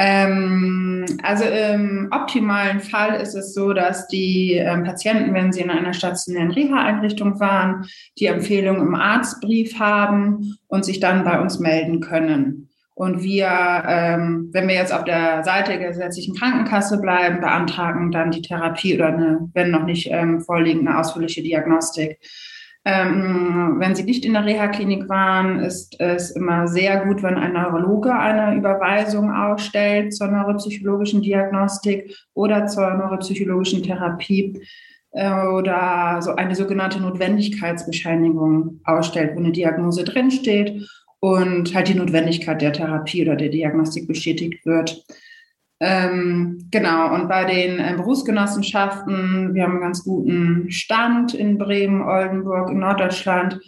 Ähm, 0.00 1.06
also 1.24 1.44
im 1.44 2.08
optimalen 2.12 2.78
Fall 2.78 3.20
ist 3.20 3.34
es 3.34 3.52
so, 3.52 3.72
dass 3.72 4.06
die 4.06 4.52
ähm, 4.52 4.84
Patienten, 4.84 5.34
wenn 5.34 5.52
sie 5.52 5.60
in 5.60 5.70
einer 5.70 5.92
stationären 5.92 6.52
Reha-Einrichtung 6.52 7.40
waren, 7.40 7.84
die 8.16 8.26
Empfehlung 8.26 8.76
im 8.76 8.94
Arztbrief 8.94 9.80
haben 9.80 10.56
und 10.68 10.84
sich 10.84 11.00
dann 11.00 11.24
bei 11.24 11.40
uns 11.40 11.58
melden 11.58 11.98
können. 11.98 12.67
Und 12.98 13.22
wir, 13.22 13.46
ähm, 13.86 14.50
wenn 14.52 14.66
wir 14.66 14.74
jetzt 14.74 14.92
auf 14.92 15.04
der 15.04 15.44
Seite 15.44 15.78
der 15.78 15.90
gesetzlichen 15.90 16.34
Krankenkasse 16.34 17.00
bleiben, 17.00 17.40
beantragen 17.40 18.10
dann 18.10 18.32
die 18.32 18.42
Therapie 18.42 18.96
oder 18.96 19.06
eine, 19.06 19.48
wenn 19.54 19.70
noch 19.70 19.84
nicht 19.84 20.08
ähm, 20.10 20.40
vorliegende 20.40 20.98
ausführliche 20.98 21.40
Diagnostik. 21.40 22.18
Ähm, 22.84 23.76
wenn 23.78 23.94
Sie 23.94 24.02
nicht 24.02 24.24
in 24.24 24.32
der 24.32 24.44
Reha-Klinik 24.44 25.08
waren, 25.08 25.60
ist 25.60 26.00
es 26.00 26.32
immer 26.32 26.66
sehr 26.66 27.04
gut, 27.04 27.22
wenn 27.22 27.36
ein 27.36 27.52
Neurologe 27.52 28.12
eine 28.12 28.56
Überweisung 28.56 29.30
ausstellt 29.30 30.12
zur 30.12 30.26
neuropsychologischen 30.26 31.22
Diagnostik 31.22 32.12
oder 32.34 32.66
zur 32.66 32.94
neuropsychologischen 32.94 33.84
Therapie 33.84 34.60
äh, 35.12 35.46
oder 35.46 36.20
so 36.20 36.34
eine 36.34 36.56
sogenannte 36.56 37.00
Notwendigkeitsbescheinigung 37.00 38.80
ausstellt, 38.82 39.36
wo 39.36 39.38
eine 39.38 39.52
Diagnose 39.52 40.02
drinsteht 40.02 40.82
und 41.20 41.74
halt 41.74 41.88
die 41.88 41.94
Notwendigkeit 41.94 42.60
der 42.62 42.72
Therapie 42.72 43.22
oder 43.22 43.36
der 43.36 43.48
Diagnostik 43.48 44.06
bestätigt 44.06 44.64
wird. 44.64 45.04
Ähm, 45.80 46.66
genau, 46.70 47.14
und 47.14 47.28
bei 47.28 47.44
den 47.44 47.78
äh, 47.78 47.94
Berufsgenossenschaften, 47.96 49.54
wir 49.54 49.62
haben 49.62 49.72
einen 49.72 49.80
ganz 49.80 50.02
guten 50.02 50.70
Stand 50.70 51.34
in 51.34 51.56
Bremen, 51.56 52.02
Oldenburg, 52.02 52.70
in 52.70 52.78
Norddeutschland. 52.78 53.60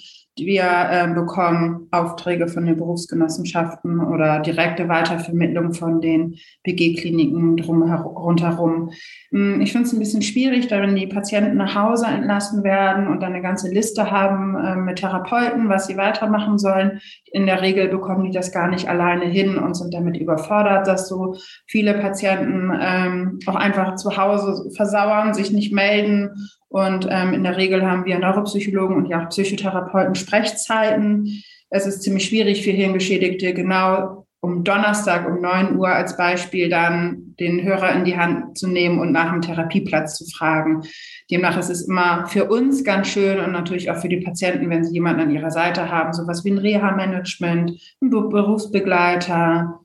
Wir 0.45 0.65
äh, 0.65 1.13
bekommen 1.15 1.89
Aufträge 1.91 2.49
von 2.49 2.67
den 2.67 2.77
Berufsgenossenschaften 2.77 4.01
oder 4.01 4.41
direkte 4.41 4.89
Weitervermittlung 4.89 5.75
von 5.75 6.01
den 6.01 6.37
BG-Kliniken 6.65 7.61
rundherum. 7.61 8.91
Hm, 9.31 9.61
ich 9.61 9.73
finde 9.73 9.87
es 9.87 9.93
ein 9.93 9.99
bisschen 9.99 10.23
schwierig, 10.23 10.69
da 10.69 10.81
wenn 10.81 10.97
die 10.97 11.07
Patienten 11.07 11.57
nach 11.57 11.75
Hause 11.75 12.07
entlassen 12.07 12.65
werden 12.65 13.09
und 13.09 13.21
dann 13.21 13.33
eine 13.33 13.43
ganze 13.43 13.71
Liste 13.71 14.11
haben 14.11 14.57
äh, 14.57 14.77
mit 14.77 14.99
Therapeuten, 14.99 15.69
was 15.69 15.87
sie 15.87 15.97
weitermachen 15.97 16.59
sollen. 16.59 17.01
In 17.33 17.47
der 17.47 17.63
Regel 17.63 17.89
bekommen 17.89 18.25
die 18.25 18.33
das 18.33 18.53
gar 18.53 18.69
nicht 18.69 18.89
alleine 18.89 19.27
hin 19.27 19.59
und 19.59 19.75
sind 19.75 19.95
damit 19.95 20.17
überfordert, 20.17 20.87
dass 20.87 21.09
so 21.09 21.37
viele 21.67 21.95
Patienten 21.95 22.73
ähm, 22.81 23.39
auch 23.47 23.57
einfach 23.57 23.97
zu 23.97 24.17
Hause 24.17 24.71
versauern, 24.75 25.35
sich 25.35 25.51
nicht 25.51 25.73
melden 25.73 26.31
und 26.71 27.07
ähm, 27.11 27.35
in 27.35 27.43
der 27.43 27.57
Regel 27.57 27.85
haben 27.85 28.05
wir 28.05 28.19
Neuropsychologen 28.19 28.97
und 28.97 29.07
ja 29.07 29.25
auch 29.25 29.29
Psychotherapeuten 29.29 30.15
Sprechzeiten. 30.15 31.43
Es 31.69 31.85
ist 31.85 32.03
ziemlich 32.03 32.27
schwierig 32.27 32.63
für 32.63 32.71
Hirngeschädigte 32.71 33.53
genau 33.55 34.27
um 34.41 34.65
Donnerstag 34.65 35.29
um 35.29 35.41
9 35.41 35.77
Uhr 35.77 35.89
als 35.89 36.17
Beispiel 36.17 36.71
dann 36.71 37.35
den 37.41 37.63
Hörer 37.63 37.93
in 37.93 38.05
die 38.05 38.17
Hand 38.17 38.57
zu 38.57 38.69
nehmen 38.69 39.01
und 39.01 39.13
nach 39.13 39.33
dem 39.33 39.43
Therapieplatz 39.43 40.17
zu 40.17 40.25
fragen. 40.27 40.83
Demnach 41.31 41.59
ist 41.59 41.71
es 41.71 41.87
immer 41.87 42.27
für 42.27 42.47
uns 42.47 42.85
ganz 42.85 43.09
schön 43.09 43.41
und 43.41 43.53
natürlich 43.53 43.91
auch 43.91 43.99
für 43.99 44.09
die 44.09 44.21
Patienten, 44.21 44.71
wenn 44.71 44.85
sie 44.85 44.95
jemanden 44.95 45.23
an 45.23 45.31
ihrer 45.31 45.51
Seite 45.51 45.91
haben, 45.91 46.13
sowas 46.13 46.45
wie 46.45 46.53
ein 46.53 46.59
Reha-Management, 46.59 47.73
ein 48.01 48.11
Berufsbegleiter, 48.11 49.81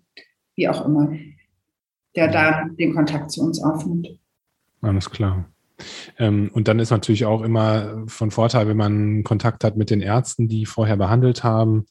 wie 0.55 0.69
auch 0.69 0.85
immer, 0.85 1.13
der 2.15 2.29
dann 2.29 2.77
den 2.77 2.93
Kontakt 2.93 3.31
zu 3.31 3.41
uns 3.41 3.61
aufnimmt. 3.61 4.07
Alles 4.81 5.09
klar. 5.09 5.49
Ähm, 6.17 6.49
und 6.53 6.67
dann 6.67 6.79
ist 6.79 6.91
natürlich 6.91 7.25
auch 7.25 7.41
immer 7.41 8.03
von 8.07 8.31
Vorteil, 8.31 8.67
wenn 8.67 8.77
man 8.77 9.23
Kontakt 9.23 9.63
hat 9.63 9.77
mit 9.77 9.89
den 9.89 10.01
Ärzten, 10.01 10.47
die 10.47 10.65
vorher 10.65 10.97
behandelt 10.97 11.43
haben 11.43 11.85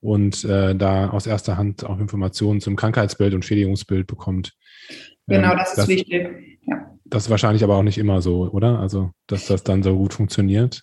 und 0.00 0.44
äh, 0.44 0.74
da 0.74 1.10
aus 1.10 1.26
erster 1.26 1.56
Hand 1.56 1.84
auch 1.84 1.98
Informationen 1.98 2.60
zum 2.60 2.76
Krankheitsbild 2.76 3.34
und 3.34 3.44
Schädigungsbild 3.44 4.06
bekommt. 4.06 4.54
Genau, 5.26 5.52
ähm, 5.52 5.58
das 5.58 5.70
ist 5.70 5.78
das, 5.78 5.88
wichtig. 5.88 6.58
Ja. 6.66 6.90
Das 7.04 7.24
ist 7.24 7.30
wahrscheinlich 7.30 7.64
aber 7.64 7.76
auch 7.76 7.82
nicht 7.82 7.98
immer 7.98 8.22
so, 8.22 8.50
oder? 8.50 8.78
Also, 8.78 9.10
dass 9.26 9.46
das 9.46 9.64
dann 9.64 9.82
so 9.82 9.96
gut 9.96 10.14
funktioniert. 10.14 10.82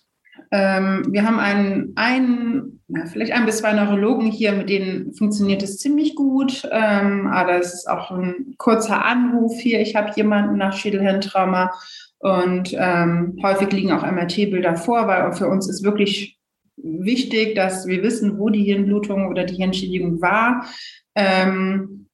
Ähm, 0.52 1.06
wir 1.10 1.24
haben 1.24 1.40
einen, 1.40 1.92
einen 1.96 2.80
na, 2.88 3.06
vielleicht 3.06 3.32
ein 3.32 3.46
bis 3.46 3.58
zwei 3.58 3.72
Neurologen 3.72 4.30
hier, 4.30 4.52
mit 4.52 4.68
denen 4.68 5.12
funktioniert 5.12 5.62
es 5.62 5.78
ziemlich 5.78 6.14
gut. 6.14 6.68
Ähm, 6.70 7.26
aber 7.26 7.58
es 7.58 7.74
ist 7.74 7.88
auch 7.88 8.12
ein 8.12 8.54
kurzer 8.56 9.04
Anruf 9.04 9.58
hier. 9.58 9.80
Ich 9.80 9.96
habe 9.96 10.12
jemanden 10.14 10.56
nach 10.56 10.76
Schädelhirntrauma 10.76 11.72
und 12.18 12.74
ähm, 12.78 13.38
häufig 13.42 13.70
liegen 13.72 13.92
auch 13.92 14.02
MRT-Bilder 14.02 14.76
vor, 14.76 15.06
weil 15.06 15.32
für 15.32 15.48
uns 15.48 15.68
ist 15.68 15.84
wirklich 15.84 16.38
wichtig, 16.76 17.54
dass 17.54 17.86
wir 17.86 18.02
wissen, 18.02 18.38
wo 18.38 18.48
die 18.48 18.64
Hirnblutung 18.64 19.28
oder 19.28 19.44
die 19.44 19.56
Hirnschädigung 19.56 20.20
war. 20.20 20.66
Ähm, 21.14 22.05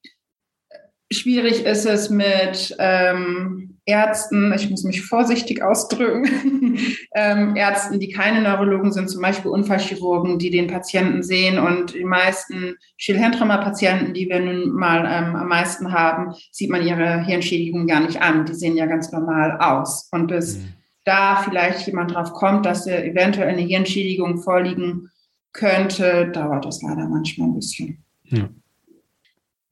schwierig 1.14 1.64
ist 1.64 1.86
es 1.86 2.10
mit 2.10 2.74
ähm, 2.78 3.78
Ärzten, 3.84 4.52
ich 4.54 4.70
muss 4.70 4.84
mich 4.84 5.02
vorsichtig 5.02 5.62
ausdrücken, 5.62 6.78
ähm, 7.14 7.56
Ärzten, 7.56 7.98
die 7.98 8.10
keine 8.10 8.40
Neurologen 8.40 8.92
sind, 8.92 9.10
zum 9.10 9.20
Beispiel 9.20 9.50
Unfallchirurgen, 9.50 10.38
die 10.38 10.50
den 10.50 10.68
Patienten 10.68 11.22
sehen 11.22 11.58
und 11.58 11.94
die 11.94 12.04
meisten 12.04 12.76
Schädelhirntrauma-Patienten, 12.96 14.14
die 14.14 14.28
wir 14.28 14.38
nun 14.38 14.70
mal 14.70 15.00
ähm, 15.00 15.34
am 15.34 15.48
meisten 15.48 15.92
haben, 15.92 16.34
sieht 16.52 16.70
man 16.70 16.86
ihre 16.86 17.24
Hirnschädigung 17.24 17.88
gar 17.88 18.00
nicht 18.00 18.22
an. 18.22 18.46
Die 18.46 18.54
sehen 18.54 18.76
ja 18.76 18.86
ganz 18.86 19.10
normal 19.10 19.58
aus. 19.58 20.08
Und 20.12 20.28
bis 20.28 20.58
mhm. 20.58 20.74
da 21.04 21.42
vielleicht 21.42 21.84
jemand 21.86 22.14
drauf 22.14 22.32
kommt, 22.32 22.64
dass 22.66 22.86
eventuell 22.86 23.48
eine 23.48 23.62
Hirnschädigung 23.62 24.38
vorliegen 24.38 25.10
könnte, 25.52 26.30
dauert 26.32 26.64
das 26.64 26.82
leider 26.82 27.08
manchmal 27.08 27.48
ein 27.48 27.54
bisschen. 27.54 28.04
Ja. 28.24 28.48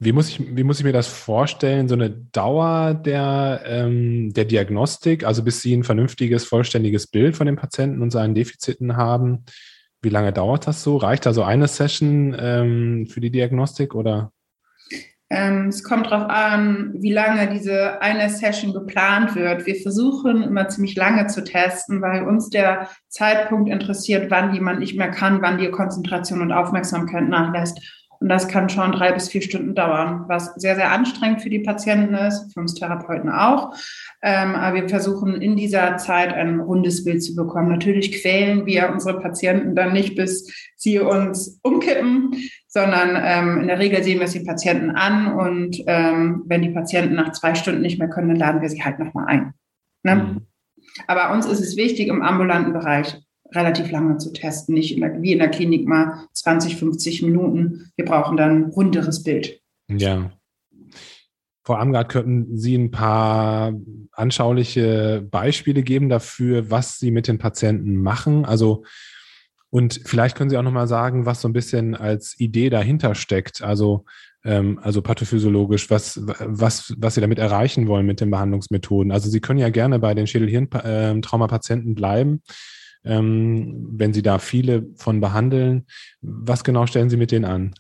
Wie 0.03 0.13
muss 0.13 0.31
ich, 0.31 0.57
wie 0.57 0.65
muss 0.65 0.79
ich 0.79 0.85
mir 0.85 0.95
das 0.95 1.09
vorstellen, 1.09 1.87
so 1.87 1.95
eine 1.95 2.09
Dauer 2.09 2.95
der, 2.95 3.61
ähm, 3.67 4.33
der 4.33 4.47
Diagnostik, 4.47 5.25
also 5.25 5.45
bis 5.45 5.61
Sie 5.61 5.77
ein 5.77 5.85
vernünftiges, 5.85 6.47
vollständiges 6.47 7.07
Bild 7.07 7.37
von 7.37 7.47
dem 7.47 7.57
Patienten 7.57 8.01
und 8.01 8.11
seinen 8.11 8.35
Defiziten 8.35 8.97
haben? 8.97 9.45
Wie 10.01 10.09
lange 10.09 10.33
dauert 10.33 10.67
das 10.67 10.83
so? 10.83 10.97
Reicht 10.97 11.27
da 11.27 11.35
so 11.35 11.43
eine 11.43 11.69
Session 11.69 12.35
ähm, 12.39 13.09
für 13.11 13.21
die 13.21 13.31
Diagnostik 13.31 13.95
oder? 13.95 14.33
Ähm, 15.29 15.69
es 15.69 15.85
kommt 15.85 16.07
darauf 16.07 16.31
an, 16.31 16.95
wie 16.95 17.13
lange 17.13 17.51
diese 17.53 18.01
eine 18.01 18.31
Session 18.31 18.73
geplant 18.73 19.37
wird. 19.37 19.67
Wir 19.67 19.77
versuchen 19.77 20.43
immer 20.43 20.67
ziemlich 20.69 20.97
lange 20.97 21.27
zu 21.27 21.45
testen, 21.45 22.01
weil 22.01 22.27
uns 22.27 22.49
der 22.49 22.89
Zeitpunkt 23.09 23.71
interessiert, 23.71 24.31
wann 24.31 24.55
jemand 24.55 24.81
nicht 24.81 24.97
mehr 24.97 25.11
kann, 25.11 25.43
wann 25.43 25.59
die 25.59 25.71
Konzentration 25.71 26.41
und 26.41 26.53
Aufmerksamkeit 26.53 27.29
nachlässt. 27.29 28.00
Und 28.21 28.29
das 28.29 28.49
kann 28.49 28.69
schon 28.69 28.93
drei 28.93 29.13
bis 29.13 29.31
vier 29.31 29.41
Stunden 29.41 29.75
dauern, 29.75 30.25
was 30.29 30.55
sehr, 30.57 30.77
sehr 30.77 30.93
anstrengend 30.93 31.41
für 31.41 31.49
die 31.49 31.61
Patienten 31.61 32.15
ist, 32.15 32.53
für 32.53 32.61
uns 32.61 32.75
Therapeuten 32.75 33.31
auch. 33.31 33.75
Ähm, 34.21 34.55
aber 34.55 34.83
wir 34.83 34.89
versuchen 34.91 35.41
in 35.41 35.57
dieser 35.57 35.97
Zeit 35.97 36.35
ein 36.35 36.61
rundes 36.61 37.03
Bild 37.03 37.25
zu 37.25 37.35
bekommen. 37.35 37.71
Natürlich 37.71 38.21
quälen 38.21 38.67
wir 38.67 38.91
unsere 38.91 39.19
Patienten 39.21 39.75
dann 39.75 39.95
nicht, 39.95 40.17
bis 40.17 40.53
sie 40.77 40.99
uns 40.99 41.59
umkippen, 41.63 42.35
sondern 42.69 43.19
ähm, 43.23 43.63
in 43.63 43.69
der 43.69 43.79
Regel 43.79 44.05
sehen 44.05 44.19
wir 44.19 44.27
es 44.27 44.35
den 44.35 44.47
Patienten 44.47 44.91
an 44.91 45.33
und 45.33 45.83
ähm, 45.87 46.43
wenn 46.45 46.61
die 46.61 46.71
Patienten 46.71 47.15
nach 47.15 47.33
zwei 47.33 47.55
Stunden 47.55 47.81
nicht 47.81 47.99
mehr 47.99 48.11
können, 48.11 48.29
dann 48.29 48.39
laden 48.39 48.61
wir 48.61 48.69
sie 48.69 48.85
halt 48.85 48.99
nochmal 48.99 49.29
ein. 49.29 49.55
Ne? 50.03 50.17
Mhm. 50.17 50.47
Aber 51.07 51.33
uns 51.33 51.47
ist 51.47 51.61
es 51.61 51.77
wichtig 51.79 52.09
im 52.09 52.21
ambulanten 52.21 52.75
Bereich 52.75 53.19
relativ 53.53 53.91
lange 53.91 54.19
zu 54.19 54.33
testen, 54.33 54.75
nicht 54.75 54.97
in 54.97 55.23
wie 55.23 55.33
in 55.33 55.39
der 55.39 55.49
Klinik 55.49 55.87
mal 55.87 56.27
20, 56.33 56.77
50 56.77 57.23
Minuten. 57.23 57.91
Wir 57.97 58.05
brauchen 58.05 58.37
dann 58.37 58.65
ein 58.65 58.71
runderes 58.71 59.23
Bild. 59.23 59.61
Ja. 59.89 60.31
Frau 61.65 61.75
Amgard, 61.75 62.09
könnten 62.09 62.57
Sie 62.57 62.75
ein 62.75 62.91
paar 62.91 63.73
anschauliche 64.13 65.27
Beispiele 65.31 65.83
geben 65.83 66.09
dafür, 66.09 66.71
was 66.71 66.99
Sie 66.99 67.11
mit 67.11 67.29
den 67.29 67.39
Patienten 67.39 67.97
machen? 67.97 68.45
Also, 68.45 68.85
und 69.69 70.01
vielleicht 70.05 70.37
können 70.37 70.51
Sie 70.51 70.57
auch 70.57 70.63
nochmal 70.63 70.89
sagen, 70.89 71.27
was 71.27 71.41
so 71.41 71.49
ein 71.49 71.53
bisschen 71.53 71.95
als 71.95 72.39
Idee 72.41 72.71
dahinter 72.71 73.15
steckt. 73.15 73.63
Also, 73.63 74.05
ähm, 74.43 74.81
also 74.83 75.03
pathophysiologisch, 75.03 75.91
was, 75.91 76.21
was, 76.25 76.95
was 76.97 77.15
Sie 77.15 77.21
damit 77.21 77.39
erreichen 77.39 77.87
wollen 77.89 78.07
mit 78.07 78.21
den 78.21 78.31
Behandlungsmethoden. 78.31 79.13
Also, 79.13 79.29
Sie 79.29 79.41
können 79.41 79.61
ja 79.61 79.69
gerne 79.69 79.99
bei 79.99 80.15
den 80.15 80.27
Schädel-Hirn-Traumapatienten 80.27 81.95
bleiben 81.95 82.31
ähm, 82.31 82.41
wenn 83.03 84.13
Sie 84.13 84.23
da 84.23 84.39
viele 84.39 84.87
von 84.97 85.21
behandeln. 85.21 85.87
Was 86.21 86.65
genau 86.65 86.87
stellen 86.87 87.11
Sie 87.11 87.17
mit 87.17 87.33
denen 87.33 87.45
an? 87.45 87.75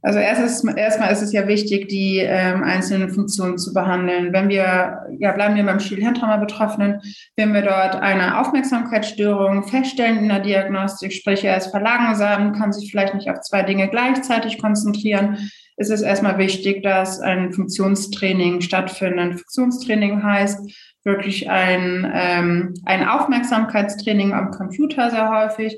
Also 0.00 0.20
erstes, 0.20 0.64
erstmal 0.64 1.12
ist 1.12 1.22
es 1.22 1.32
ja 1.32 1.48
wichtig, 1.48 1.88
die 1.88 2.18
ähm, 2.18 2.62
einzelnen 2.62 3.10
Funktionen 3.10 3.58
zu 3.58 3.74
behandeln. 3.74 4.32
Wenn 4.32 4.48
wir, 4.48 5.00
ja, 5.18 5.32
bleiben 5.32 5.56
wir 5.56 5.66
beim 5.66 5.80
Schädelhirntrauma-Betroffenen, 5.80 7.00
wenn 7.36 7.52
wir 7.52 7.62
dort 7.62 7.96
eine 7.96 8.40
Aufmerksamkeitsstörung 8.40 9.64
feststellen 9.64 10.18
in 10.18 10.28
der 10.28 10.38
Diagnostik, 10.38 11.12
sprich 11.12 11.44
er 11.44 11.56
ist 11.56 11.68
verlangsamt, 11.68 12.56
kann 12.56 12.72
sich 12.72 12.90
vielleicht 12.90 13.14
nicht 13.14 13.28
auf 13.28 13.40
zwei 13.40 13.62
Dinge 13.62 13.88
gleichzeitig 13.88 14.58
konzentrieren, 14.58 15.50
ist 15.78 15.90
es 15.90 16.02
erstmal 16.02 16.38
wichtig, 16.38 16.82
dass 16.82 17.20
ein 17.20 17.52
Funktionstraining 17.52 18.60
stattfindet. 18.60 19.18
Ein 19.18 19.38
Funktionstraining 19.38 20.22
heißt 20.22 20.70
wirklich 21.04 21.48
ein, 21.48 22.10
ähm, 22.12 22.74
ein 22.84 23.06
Aufmerksamkeitstraining 23.06 24.32
am 24.32 24.50
Computer 24.50 25.10
sehr 25.10 25.30
häufig. 25.30 25.76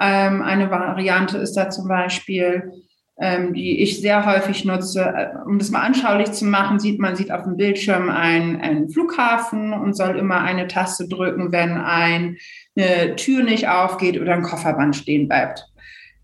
Ähm, 0.00 0.42
eine 0.42 0.70
Variante 0.70 1.38
ist 1.38 1.54
da 1.54 1.70
zum 1.70 1.86
Beispiel 1.86 2.72
ähm, 3.22 3.52
die 3.54 3.80
ich 3.82 4.00
sehr 4.00 4.26
häufig 4.26 4.64
nutze. 4.64 5.02
Äh, 5.02 5.28
um 5.46 5.58
das 5.58 5.70
mal 5.70 5.82
anschaulich 5.82 6.32
zu 6.32 6.44
machen, 6.44 6.80
sieht 6.80 6.98
man 6.98 7.14
sieht 7.14 7.30
auf 7.30 7.44
dem 7.44 7.56
Bildschirm 7.56 8.08
einen, 8.08 8.60
einen 8.60 8.88
Flughafen 8.88 9.72
und 9.72 9.96
soll 9.96 10.18
immer 10.18 10.40
eine 10.40 10.66
Taste 10.66 11.06
drücken, 11.06 11.52
wenn 11.52 11.72
ein, 11.72 12.36
eine 12.76 13.14
Tür 13.16 13.44
nicht 13.44 13.68
aufgeht 13.68 14.20
oder 14.20 14.32
ein 14.32 14.42
Kofferband 14.42 14.96
stehen 14.96 15.28
bleibt. 15.28 15.68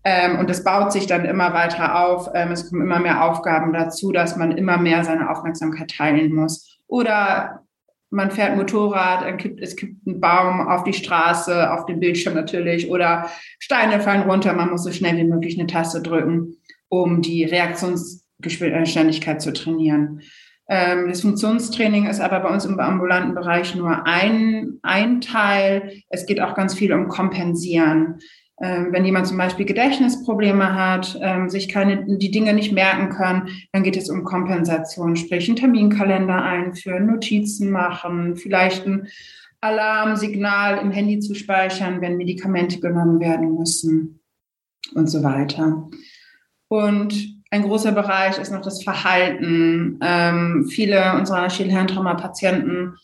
Ähm, 0.03 0.39
und 0.39 0.49
das 0.49 0.63
baut 0.63 0.91
sich 0.91 1.07
dann 1.07 1.25
immer 1.25 1.53
weiter 1.53 2.05
auf. 2.05 2.29
Ähm, 2.33 2.51
es 2.51 2.69
kommen 2.69 2.81
immer 2.81 2.99
mehr 2.99 3.23
Aufgaben 3.23 3.73
dazu, 3.73 4.11
dass 4.11 4.37
man 4.37 4.51
immer 4.51 4.77
mehr 4.77 5.03
seine 5.03 5.29
Aufmerksamkeit 5.29 5.91
teilen 5.91 6.33
muss. 6.33 6.79
Oder 6.87 7.65
man 8.09 8.31
fährt 8.31 8.57
Motorrad, 8.57 9.23
es 9.59 9.75
gibt 9.75 10.07
einen 10.07 10.19
Baum 10.19 10.67
auf 10.67 10.83
die 10.83 10.93
Straße, 10.93 11.71
auf 11.71 11.85
dem 11.85 11.99
Bildschirm 11.99 12.33
natürlich, 12.33 12.89
oder 12.89 13.29
Steine 13.59 13.99
fallen 13.99 14.27
runter, 14.27 14.53
man 14.53 14.71
muss 14.71 14.83
so 14.83 14.91
schnell 14.91 15.15
wie 15.17 15.25
möglich 15.25 15.59
eine 15.59 15.67
Taste 15.67 16.01
drücken 16.01 16.55
um 16.89 17.21
die 17.21 17.45
Reaktionsgeschwindigkeit 17.45 19.41
zu 19.41 19.53
trainieren. 19.53 20.21
Ähm, 20.67 21.07
das 21.07 21.21
Funktionstraining 21.21 22.07
ist 22.07 22.19
aber 22.19 22.41
bei 22.41 22.49
uns 22.49 22.65
im 22.65 22.79
ambulanten 22.79 23.33
Bereich 23.33 23.75
nur 23.75 24.05
ein, 24.05 24.79
ein 24.81 25.21
Teil. 25.21 26.01
Es 26.09 26.25
geht 26.25 26.41
auch 26.41 26.55
ganz 26.55 26.73
viel 26.73 26.91
um 26.93 27.07
Kompensieren. 27.07 28.19
Ähm, 28.61 28.89
wenn 28.91 29.05
jemand 29.05 29.27
zum 29.27 29.37
Beispiel 29.37 29.65
Gedächtnisprobleme 29.65 30.75
hat, 30.75 31.17
ähm, 31.21 31.49
sich 31.49 31.69
keine, 31.69 32.17
die 32.17 32.31
Dinge 32.31 32.53
nicht 32.53 32.73
merken 32.73 33.09
kann, 33.09 33.49
dann 33.71 33.83
geht 33.83 33.95
es 33.95 34.09
um 34.09 34.23
Kompensation, 34.25 35.15
sprich 35.15 35.47
einen 35.47 35.55
Terminkalender 35.55 36.43
einführen, 36.43 37.07
Notizen 37.07 37.71
machen, 37.71 38.35
vielleicht 38.35 38.85
ein 38.85 39.07
Alarmsignal 39.61 40.79
im 40.79 40.91
Handy 40.91 41.19
zu 41.19 41.35
speichern, 41.35 42.01
wenn 42.01 42.17
Medikamente 42.17 42.79
genommen 42.79 43.19
werden 43.19 43.55
müssen 43.55 44.19
und 44.93 45.09
so 45.09 45.23
weiter. 45.23 45.89
Und 46.67 47.39
ein 47.51 47.63
großer 47.63 47.91
Bereich 47.91 48.37
ist 48.37 48.51
noch 48.51 48.61
das 48.61 48.83
Verhalten. 48.83 49.99
Ähm, 50.01 50.67
viele 50.69 51.15
unserer 51.17 51.49
Schädelhirntrauma-Patienten 51.49 52.95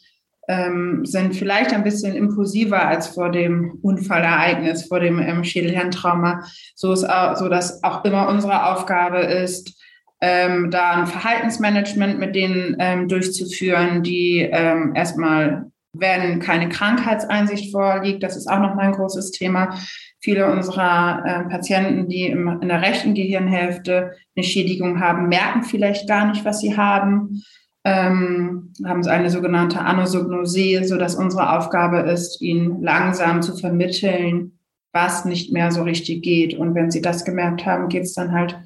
ähm, 0.47 1.05
sind 1.05 1.35
vielleicht 1.35 1.73
ein 1.73 1.83
bisschen 1.83 2.15
impulsiver 2.15 2.87
als 2.87 3.07
vor 3.07 3.31
dem 3.31 3.79
Unfallereignis, 3.81 4.87
vor 4.87 4.99
dem 4.99 5.19
ähm, 5.19 5.43
Schädelhirntrauma, 5.43 6.43
so, 6.75 6.93
ist 6.93 7.09
auch, 7.09 7.35
so 7.35 7.49
dass 7.49 7.83
auch 7.83 8.05
immer 8.05 8.27
unsere 8.29 8.71
Aufgabe 8.71 9.19
ist, 9.19 9.81
ähm, 10.21 10.71
da 10.71 10.91
ein 10.91 11.07
Verhaltensmanagement 11.07 12.19
mit 12.19 12.35
denen 12.35 12.75
ähm, 12.79 13.07
durchzuführen, 13.07 14.03
die 14.03 14.39
ähm, 14.39 14.93
erstmal, 14.95 15.65
wenn 15.93 16.39
keine 16.39 16.69
Krankheitseinsicht 16.69 17.71
vorliegt, 17.71 18.23
das 18.23 18.35
ist 18.35 18.47
auch 18.47 18.59
noch 18.59 18.75
mal 18.75 18.85
ein 18.85 18.93
großes 18.93 19.31
Thema, 19.31 19.77
Viele 20.25 20.51
unserer 20.51 21.21
äh, 21.23 21.49
Patienten, 21.51 22.09
die 22.09 22.25
im, 22.25 22.47
in 22.59 22.67
der 22.67 22.81
rechten 22.81 23.13
Gehirnhälfte 23.13 24.13
eine 24.35 24.43
Schädigung 24.43 24.99
haben, 24.99 25.29
merken 25.29 25.61
vielleicht 25.61 26.07
gar 26.07 26.27
nicht, 26.27 26.43
was 26.43 26.61
sie 26.61 26.75
haben, 26.75 27.43
ähm, 27.85 28.73
haben 28.83 29.03
so 29.03 29.11
eine 29.11 29.29
sogenannte 29.29 29.79
Anosognosie, 29.79 30.83
sodass 30.83 31.15
unsere 31.15 31.55
Aufgabe 31.55 31.99
ist, 31.99 32.41
ihnen 32.41 32.81
langsam 32.81 33.43
zu 33.43 33.55
vermitteln, 33.55 34.57
was 34.91 35.23
nicht 35.23 35.53
mehr 35.53 35.71
so 35.71 35.83
richtig 35.83 36.23
geht. 36.23 36.55
Und 36.55 36.73
wenn 36.73 36.89
sie 36.89 37.01
das 37.01 37.23
gemerkt 37.23 37.65
haben, 37.65 37.87
geht 37.87 38.03
es 38.03 38.13
dann 38.13 38.31
halt 38.31 38.59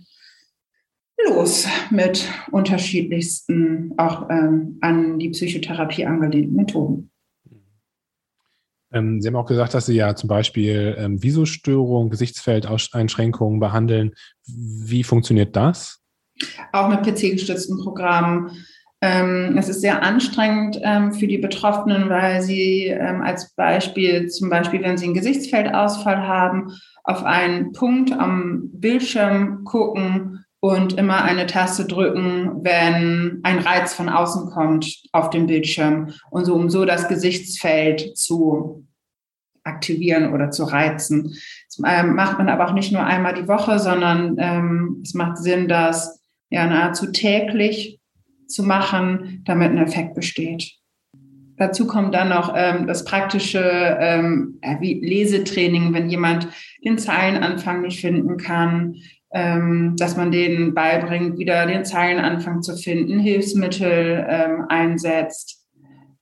los 1.28 1.68
mit 1.92 2.26
unterschiedlichsten, 2.52 3.94
auch 3.98 4.30
ähm, 4.30 4.78
an 4.80 5.20
die 5.20 5.30
Psychotherapie 5.30 6.06
angelehnten 6.06 6.56
Methoden. 6.56 7.12
Ähm, 8.94 9.22
Sie 9.22 9.28
haben 9.28 9.36
auch 9.36 9.46
gesagt, 9.46 9.74
dass 9.74 9.86
Sie 9.86 9.96
ja 9.96 10.16
zum 10.16 10.30
Beispiel 10.30 10.96
ähm, 10.98 11.22
Visostörungen, 11.22 12.10
Gesichtsfeldeinschränkungen 12.10 13.60
behandeln. 13.60 14.14
Wie 14.46 15.04
funktioniert 15.04 15.58
das? 15.58 16.00
Auch 16.72 16.88
mit 16.88 17.04
PC-gestützten 17.04 17.78
Programmen. 17.80 18.52
Ähm, 19.02 19.56
es 19.58 19.70
ist 19.70 19.80
sehr 19.80 20.04
anstrengend 20.04 20.80
ähm, 20.84 21.14
für 21.14 21.28
die 21.28 21.38
Betroffenen, 21.38 22.10
weil 22.10 22.42
sie 22.42 22.88
ähm, 22.88 23.22
als 23.22 23.54
Beispiel, 23.56 24.28
zum 24.28 24.50
Beispiel, 24.50 24.82
wenn 24.82 24.98
sie 24.98 25.06
einen 25.06 25.14
Gesichtsfeldausfall 25.14 26.28
haben, 26.28 26.74
auf 27.06 27.24
einen 27.24 27.72
Punkt 27.72 28.12
am 28.12 28.70
Bildschirm 28.74 29.64
gucken 29.64 30.44
und 30.60 30.98
immer 30.98 31.24
eine 31.24 31.46
Taste 31.46 31.86
drücken, 31.86 32.64
wenn 32.64 33.40
ein 33.44 33.60
Reiz 33.60 33.94
von 33.94 34.10
außen 34.10 34.50
kommt 34.52 34.94
auf 35.14 35.30
dem 35.30 35.48
Bildschirm 35.48 36.14
und 36.30 36.44
so, 36.44 36.56
um 36.56 36.70
so 36.70 36.84
das 36.84 37.08
Gesichtsfeld 37.08 38.18
zu 38.18 38.86
aktivieren 39.64 40.34
oder 40.34 40.52
zu 40.52 40.66
reizen. 40.66 41.34
Das 41.68 41.78
macht 41.80 42.38
man 42.38 42.50
aber 42.50 42.68
auch 42.68 42.74
nicht 42.74 42.92
nur 42.92 43.06
einmal 43.06 43.34
die 43.34 43.48
Woche, 43.48 43.80
sondern 43.80 45.00
es 45.04 45.14
macht 45.14 45.38
Sinn, 45.38 45.68
das 45.68 46.22
ja 46.50 46.66
nahezu 46.66 47.12
täglich 47.12 47.99
zu 48.50 48.64
machen, 48.64 49.42
damit 49.46 49.72
ein 49.72 49.78
Effekt 49.78 50.16
besteht. 50.16 50.74
Dazu 51.58 51.88
kommt 51.88 52.16
dann 52.16 52.30
noch 52.30 52.54
ähm, 52.56 52.88
das 52.88 53.04
praktische 53.04 53.60
ähm, 54.00 54.60
Lesetraining, 54.82 55.94
wenn 55.94 56.10
jemand 56.10 56.48
den 56.86 56.98
Zeilenanfang 56.98 57.82
nicht 57.82 58.00
finden 58.00 58.38
kann, 58.38 58.96
ähm, 59.32 59.96
dass 59.98 60.16
man 60.16 60.32
denen 60.32 60.74
beibringt, 60.74 61.38
wieder 61.38 61.66
den 61.66 61.84
Zeilenanfang 61.84 62.62
zu 62.62 62.78
finden, 62.78 63.20
Hilfsmittel 63.20 64.26
ähm, 64.28 64.66
einsetzt 64.70 65.60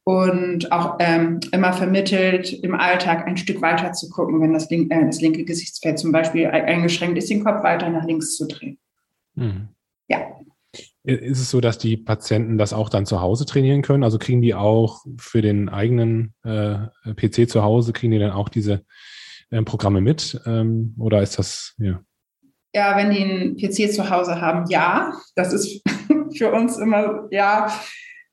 und 0.03 0.71
auch 0.71 0.95
ähm, 0.99 1.39
immer 1.51 1.73
vermittelt, 1.73 2.51
im 2.63 2.75
Alltag 2.75 3.27
ein 3.27 3.37
Stück 3.37 3.61
weiter 3.61 3.91
zu 3.91 4.09
gucken, 4.09 4.41
wenn 4.41 4.53
das, 4.53 4.69
link, 4.69 4.91
äh, 4.91 5.05
das 5.05 5.21
linke 5.21 5.45
Gesichtsfeld 5.45 5.99
zum 5.99 6.11
Beispiel 6.11 6.47
eingeschränkt 6.47 7.17
ist, 7.17 7.29
den 7.29 7.43
Kopf 7.43 7.61
weiter 7.63 7.89
nach 7.89 8.05
links 8.05 8.35
zu 8.35 8.47
drehen. 8.47 8.79
Mhm. 9.35 9.67
Ja. 10.07 10.19
Ist 11.07 11.39
es 11.39 11.49
so, 11.49 11.61
dass 11.61 11.77
die 11.77 11.95
Patienten 11.95 12.57
das 12.57 12.73
auch 12.73 12.89
dann 12.89 13.05
zu 13.05 13.21
Hause 13.21 13.45
trainieren 13.45 13.81
können? 13.81 14.03
Also 14.03 14.19
kriegen 14.19 14.41
die 14.41 14.53
auch 14.53 15.05
für 15.17 15.41
den 15.41 15.69
eigenen 15.69 16.33
äh, 16.43 16.79
PC 17.15 17.49
zu 17.49 17.63
Hause, 17.63 17.93
kriegen 17.93 18.11
die 18.11 18.19
dann 18.19 18.31
auch 18.31 18.49
diese 18.49 18.83
äh, 19.49 19.61
Programme 19.61 20.01
mit? 20.01 20.41
Ähm, 20.45 20.95
oder 20.99 21.21
ist 21.21 21.39
das, 21.39 21.75
ja? 21.77 22.01
Ja, 22.73 22.97
wenn 22.97 23.11
die 23.11 23.23
einen 23.23 23.55
PC 23.55 23.93
zu 23.93 24.09
Hause 24.09 24.41
haben, 24.41 24.69
ja. 24.69 25.13
Das 25.35 25.53
ist 25.53 25.81
für 26.37 26.51
uns 26.51 26.77
immer, 26.77 27.29
ja, 27.31 27.71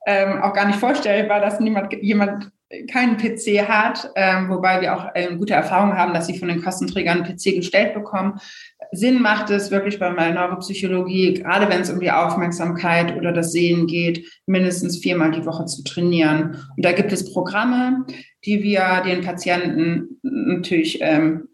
ähm, 0.05 0.43
auch 0.43 0.53
gar 0.53 0.67
nicht 0.67 0.81
vorstellbar, 0.81 1.41
dass 1.41 1.61
niemand, 1.61 1.93
jemand 2.03 2.51
keinen 2.91 3.17
PC 3.17 3.69
hat, 3.69 4.11
ähm, 4.17 4.49
wobei 4.49 4.81
wir 4.81 4.97
auch 4.97 5.11
ähm, 5.15 5.39
gute 5.39 5.55
Erfahrungen 5.55 5.97
haben, 5.97 6.13
dass 6.13 6.27
sie 6.27 6.39
von 6.39 6.49
den 6.49 6.63
Kostenträgern 6.63 7.23
einen 7.23 7.37
PC 7.37 7.55
gestellt 7.55 7.95
bekommen. 7.95 8.41
Sinn 8.93 9.21
macht 9.21 9.51
es 9.51 9.71
wirklich 9.71 9.99
bei 9.99 10.11
meiner 10.11 10.47
Neuropsychologie, 10.47 11.35
gerade 11.35 11.69
wenn 11.69 11.81
es 11.81 11.91
um 11.91 12.01
die 12.01 12.11
Aufmerksamkeit 12.11 13.17
oder 13.17 13.33
das 13.33 13.53
Sehen 13.53 13.87
geht, 13.87 14.27
mindestens 14.47 14.99
viermal 14.99 15.31
die 15.31 15.45
Woche 15.47 15.67
zu 15.67 15.83
trainieren. 15.85 16.57
Und 16.77 16.85
da 16.85 16.93
gibt 16.93 17.13
es 17.13 17.33
Programme, 17.33 18.05
die 18.45 18.63
wir 18.63 19.03
den 19.05 19.23
Patienten 19.23 20.21
natürlich 20.23 20.99
ähm, 21.01 21.49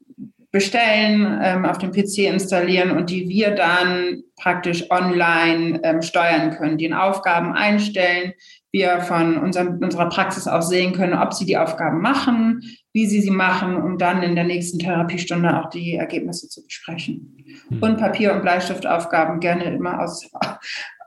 bestellen, 0.52 1.40
ähm, 1.42 1.64
auf 1.64 1.78
dem 1.78 1.92
PC 1.92 2.18
installieren 2.18 2.90
und 2.90 3.10
die 3.10 3.28
wir 3.28 3.52
dann 3.52 4.22
praktisch 4.36 4.90
online 4.90 5.80
ähm, 5.84 6.02
steuern 6.02 6.50
können, 6.50 6.78
den 6.78 6.92
Aufgaben 6.92 7.52
einstellen, 7.52 8.32
wir 8.72 9.00
von 9.00 9.38
unserem, 9.38 9.78
unserer 9.78 10.09
Praxis 10.09 10.46
aus 10.46 10.68
sehen 10.68 10.92
können, 10.92 11.14
ob 11.14 11.33
sie 11.33 11.44
die 11.44 11.56
Aufgaben 11.56 12.00
machen, 12.00 12.62
wie 12.92 13.06
sie 13.06 13.20
sie 13.20 13.30
machen, 13.30 13.76
um 13.76 13.98
dann 13.98 14.22
in 14.22 14.35
der 14.35 14.44
nächsten 14.44 14.78
Therapiestunde 14.78 15.61
auch 15.61 15.70
die 15.70 15.94
Ergebnisse 15.94 16.48
zu 16.48 16.64
besprechen. 16.64 17.37
Mhm. 17.68 17.83
Und 17.83 17.98
Papier- 17.98 18.33
und 18.33 18.42
Bleistiftaufgaben 18.42 19.40
gerne 19.40 19.64
immer 19.64 20.00
aus, 20.02 20.30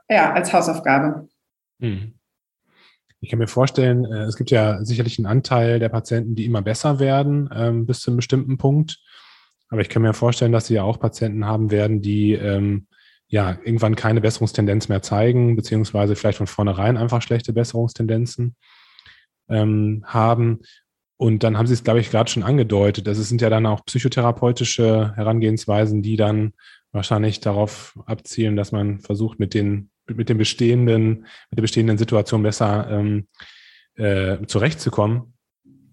ja, 0.08 0.32
als 0.32 0.52
Hausaufgabe. 0.52 1.28
Mhm. 1.78 2.14
Ich 3.20 3.30
kann 3.30 3.38
mir 3.38 3.48
vorstellen, 3.48 4.04
äh, 4.04 4.24
es 4.24 4.36
gibt 4.36 4.50
ja 4.50 4.84
sicherlich 4.84 5.18
einen 5.18 5.26
Anteil 5.26 5.78
der 5.78 5.88
Patienten, 5.88 6.34
die 6.34 6.44
immer 6.44 6.60
besser 6.60 6.98
werden 7.00 7.48
ähm, 7.54 7.86
bis 7.86 8.00
zu 8.00 8.10
einem 8.10 8.16
bestimmten 8.16 8.58
Punkt. 8.58 9.00
Aber 9.70 9.80
ich 9.80 9.88
kann 9.88 10.02
mir 10.02 10.12
vorstellen, 10.12 10.52
dass 10.52 10.66
Sie 10.66 10.74
ja 10.74 10.82
auch 10.82 11.00
Patienten 11.00 11.46
haben 11.46 11.70
werden, 11.70 12.02
die 12.02 12.32
ähm, 12.32 12.86
ja 13.34 13.58
irgendwann 13.64 13.96
keine 13.96 14.20
Besserungstendenz 14.20 14.88
mehr 14.88 15.02
zeigen, 15.02 15.56
beziehungsweise 15.56 16.14
vielleicht 16.14 16.38
von 16.38 16.46
vornherein 16.46 16.96
einfach 16.96 17.20
schlechte 17.20 17.52
Besserungstendenzen 17.52 18.54
ähm, 19.48 20.04
haben. 20.06 20.60
Und 21.16 21.42
dann 21.42 21.58
haben 21.58 21.66
Sie 21.66 21.74
es, 21.74 21.82
glaube 21.82 21.98
ich, 21.98 22.12
gerade 22.12 22.30
schon 22.30 22.44
angedeutet. 22.44 23.08
Das 23.08 23.18
sind 23.18 23.40
ja 23.40 23.50
dann 23.50 23.66
auch 23.66 23.84
psychotherapeutische 23.86 25.14
Herangehensweisen, 25.16 26.00
die 26.00 26.16
dann 26.16 26.52
wahrscheinlich 26.92 27.40
darauf 27.40 27.98
abzielen, 28.06 28.54
dass 28.54 28.70
man 28.70 29.00
versucht, 29.00 29.40
mit 29.40 29.52
den, 29.52 29.90
mit 30.06 30.28
den 30.28 30.38
bestehenden, 30.38 31.26
mit 31.50 31.58
der 31.58 31.62
bestehenden 31.62 31.98
Situation 31.98 32.44
besser 32.44 32.88
ähm, 32.88 33.26
äh, 33.96 34.46
zurechtzukommen. 34.46 35.33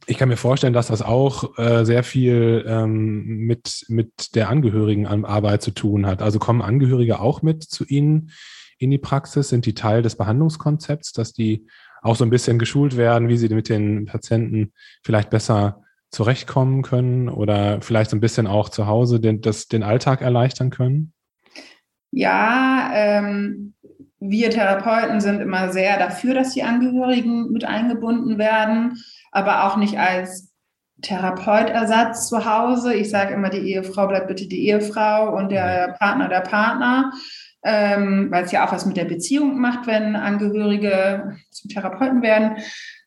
Ich 0.07 0.17
kann 0.17 0.29
mir 0.29 0.37
vorstellen, 0.37 0.73
dass 0.73 0.87
das 0.87 1.01
auch 1.01 1.57
äh, 1.57 1.85
sehr 1.85 2.03
viel 2.03 2.65
ähm, 2.67 3.45
mit, 3.45 3.85
mit 3.87 4.35
der 4.35 4.49
Angehörigenarbeit 4.49 5.61
zu 5.61 5.71
tun 5.71 6.05
hat. 6.05 6.21
Also 6.21 6.39
kommen 6.39 6.61
Angehörige 6.61 7.19
auch 7.19 7.41
mit 7.41 7.63
zu 7.63 7.85
Ihnen 7.85 8.31
in 8.79 8.89
die 8.89 8.97
Praxis? 8.97 9.49
Sind 9.49 9.65
die 9.65 9.75
Teil 9.75 10.01
des 10.01 10.15
Behandlungskonzepts, 10.15 11.13
dass 11.13 11.33
die 11.33 11.67
auch 12.01 12.15
so 12.15 12.25
ein 12.25 12.31
bisschen 12.31 12.57
geschult 12.57 12.97
werden, 12.97 13.29
wie 13.29 13.37
sie 13.37 13.49
mit 13.49 13.69
den 13.69 14.05
Patienten 14.05 14.73
vielleicht 15.03 15.29
besser 15.29 15.83
zurechtkommen 16.09 16.81
können 16.81 17.29
oder 17.29 17.81
vielleicht 17.81 18.09
so 18.09 18.17
ein 18.17 18.21
bisschen 18.21 18.47
auch 18.47 18.69
zu 18.69 18.87
Hause 18.87 19.19
den, 19.19 19.41
das, 19.41 19.67
den 19.67 19.83
Alltag 19.83 20.21
erleichtern 20.21 20.71
können? 20.71 21.13
Ja, 22.11 22.91
ähm, 22.93 23.75
wir 24.19 24.49
Therapeuten 24.49 25.21
sind 25.21 25.39
immer 25.39 25.71
sehr 25.71 25.97
dafür, 25.97 26.33
dass 26.33 26.53
die 26.53 26.63
Angehörigen 26.63 27.51
mit 27.51 27.63
eingebunden 27.63 28.37
werden, 28.37 28.97
aber 29.31 29.65
auch 29.65 29.77
nicht 29.77 29.97
als 29.97 30.51
Therapeutersatz 31.01 32.27
zu 32.27 32.45
Hause. 32.45 32.93
Ich 32.93 33.09
sage 33.09 33.33
immer, 33.33 33.49
die 33.49 33.73
Ehefrau 33.73 34.07
bleibt 34.07 34.27
bitte 34.27 34.47
die 34.47 34.67
Ehefrau 34.67 35.35
und 35.35 35.49
der 35.49 35.95
Partner 35.99 36.27
der 36.27 36.41
Partner, 36.41 37.11
ähm, 37.63 38.27
weil 38.29 38.43
es 38.43 38.51
ja 38.51 38.65
auch 38.65 38.71
was 38.71 38.85
mit 38.85 38.97
der 38.97 39.05
Beziehung 39.05 39.59
macht, 39.59 39.87
wenn 39.87 40.15
Angehörige 40.15 41.37
zum 41.49 41.69
Therapeuten 41.69 42.21
werden. 42.21 42.57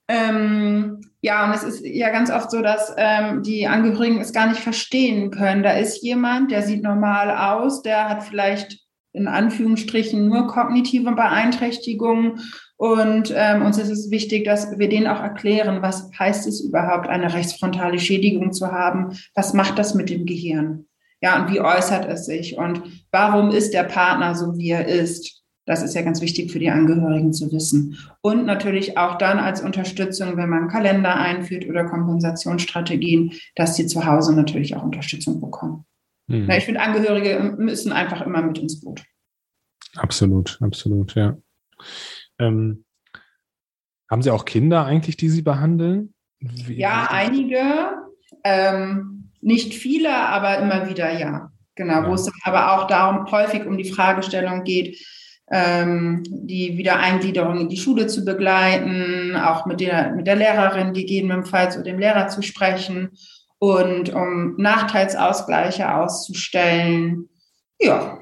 Ähm, 0.08 1.00
ja, 1.22 1.46
und 1.46 1.54
es 1.54 1.62
ist 1.62 1.84
ja 1.84 2.10
ganz 2.10 2.30
oft 2.30 2.50
so, 2.50 2.60
dass 2.60 2.92
ähm, 2.98 3.42
die 3.42 3.66
Angehörigen 3.66 4.20
es 4.20 4.32
gar 4.32 4.48
nicht 4.48 4.60
verstehen 4.60 5.30
können. 5.30 5.62
Da 5.62 5.70
ist 5.72 6.02
jemand, 6.02 6.50
der 6.50 6.62
sieht 6.62 6.82
normal 6.82 7.30
aus, 7.30 7.82
der 7.82 8.08
hat 8.08 8.22
vielleicht 8.22 8.80
in 9.12 9.28
Anführungsstrichen 9.28 10.28
nur 10.28 10.48
kognitive 10.48 11.12
Beeinträchtigungen. 11.12 12.40
Und 12.84 13.32
ähm, 13.34 13.62
uns 13.62 13.78
ist 13.78 13.88
es 13.88 14.10
wichtig, 14.10 14.44
dass 14.44 14.78
wir 14.78 14.90
denen 14.90 15.06
auch 15.06 15.22
erklären, 15.22 15.80
was 15.80 16.10
heißt 16.18 16.46
es 16.46 16.60
überhaupt, 16.60 17.08
eine 17.08 17.32
rechtsfrontale 17.32 17.98
Schädigung 17.98 18.52
zu 18.52 18.72
haben? 18.72 19.18
Was 19.34 19.54
macht 19.54 19.78
das 19.78 19.94
mit 19.94 20.10
dem 20.10 20.26
Gehirn? 20.26 20.84
Ja, 21.22 21.40
und 21.40 21.50
wie 21.50 21.62
äußert 21.62 22.06
es 22.06 22.26
sich? 22.26 22.58
Und 22.58 22.82
warum 23.10 23.52
ist 23.52 23.72
der 23.72 23.84
Partner 23.84 24.34
so, 24.34 24.58
wie 24.58 24.68
er 24.68 24.86
ist? 24.86 25.44
Das 25.64 25.82
ist 25.82 25.94
ja 25.94 26.02
ganz 26.02 26.20
wichtig 26.20 26.52
für 26.52 26.58
die 26.58 26.68
Angehörigen 26.68 27.32
zu 27.32 27.50
wissen. 27.52 27.96
Und 28.20 28.44
natürlich 28.44 28.98
auch 28.98 29.16
dann 29.16 29.38
als 29.38 29.62
Unterstützung, 29.62 30.36
wenn 30.36 30.50
man 30.50 30.68
Kalender 30.68 31.16
einführt 31.16 31.66
oder 31.66 31.84
Kompensationsstrategien, 31.84 33.32
dass 33.54 33.76
sie 33.76 33.86
zu 33.86 34.04
Hause 34.04 34.36
natürlich 34.36 34.76
auch 34.76 34.82
Unterstützung 34.82 35.40
bekommen. 35.40 35.86
Mhm. 36.26 36.50
ich 36.50 36.66
finde, 36.66 36.82
Angehörige 36.82 37.56
müssen 37.56 37.92
einfach 37.92 38.20
immer 38.20 38.42
mit 38.42 38.58
ins 38.58 38.78
Boot. 38.82 39.02
Absolut, 39.96 40.58
absolut, 40.60 41.14
ja. 41.14 41.38
Ähm, 42.38 42.84
haben 44.10 44.22
Sie 44.22 44.30
auch 44.30 44.44
Kinder 44.44 44.84
eigentlich, 44.84 45.16
die 45.16 45.28
Sie 45.28 45.42
behandeln? 45.42 46.14
Wie, 46.40 46.78
ja, 46.78 47.08
einige. 47.10 47.58
Ähm, 48.44 49.30
nicht 49.40 49.74
viele, 49.74 50.14
aber 50.14 50.58
immer 50.58 50.88
wieder 50.88 51.10
ja. 51.18 51.50
Genau, 51.74 52.02
ja. 52.02 52.08
wo 52.08 52.14
es 52.14 52.30
aber 52.44 52.72
auch 52.72 52.86
darum 52.86 53.30
häufig 53.30 53.66
um 53.66 53.76
die 53.76 53.90
Fragestellung 53.90 54.64
geht, 54.64 55.04
ähm, 55.50 56.22
die 56.24 56.78
Wiedereingliederung 56.78 57.60
in 57.60 57.68
die 57.68 57.76
Schule 57.76 58.06
zu 58.06 58.24
begleiten, 58.24 59.36
auch 59.36 59.66
mit 59.66 59.80
der, 59.80 60.12
mit 60.12 60.26
der 60.26 60.36
Lehrerin 60.36 60.92
gegebenenfalls 60.92 61.76
oder 61.76 61.84
dem 61.84 61.98
Lehrer 61.98 62.28
zu 62.28 62.42
sprechen 62.42 63.10
und 63.58 64.12
um 64.14 64.56
Nachteilsausgleiche 64.56 65.94
auszustellen. 65.94 67.28
Ja. 67.80 68.18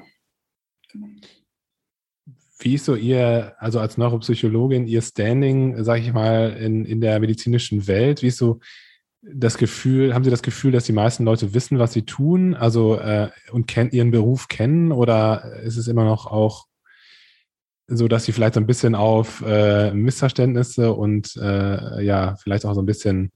Wie 2.63 2.75
ist 2.75 2.85
so 2.85 2.95
Ihr, 2.95 3.55
also 3.57 3.79
als 3.79 3.97
Neuropsychologin, 3.97 4.87
Ihr 4.87 5.01
Standing, 5.01 5.83
sage 5.83 6.01
ich 6.01 6.13
mal, 6.13 6.51
in, 6.53 6.85
in 6.85 7.01
der 7.01 7.19
medizinischen 7.19 7.87
Welt? 7.87 8.21
Wie 8.21 8.27
ist 8.27 8.37
so 8.37 8.59
das 9.21 9.57
Gefühl, 9.57 10.13
haben 10.13 10.23
Sie 10.23 10.29
das 10.29 10.43
Gefühl, 10.43 10.71
dass 10.71 10.85
die 10.85 10.93
meisten 10.93 11.23
Leute 11.25 11.53
wissen, 11.53 11.79
was 11.79 11.93
sie 11.93 12.03
tun, 12.03 12.55
also 12.55 12.97
äh, 12.99 13.29
und 13.51 13.67
kenn, 13.67 13.91
ihren 13.91 14.11
Beruf 14.11 14.47
kennen, 14.47 14.91
oder 14.91 15.61
ist 15.63 15.77
es 15.77 15.87
immer 15.87 16.05
noch 16.05 16.25
auch 16.25 16.67
so, 17.87 18.07
dass 18.07 18.25
sie 18.25 18.31
vielleicht 18.31 18.53
so 18.53 18.59
ein 18.59 18.67
bisschen 18.67 18.95
auf 18.95 19.43
äh, 19.45 19.91
Missverständnisse 19.91 20.93
und 20.93 21.35
äh, 21.35 22.01
ja, 22.03 22.35
vielleicht 22.37 22.65
auch 22.65 22.73
so 22.73 22.81
ein 22.81 22.85
bisschen 22.85 23.31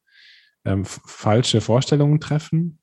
ähm, 0.66 0.86
falsche 0.86 1.62
Vorstellungen 1.62 2.20
treffen? 2.20 2.80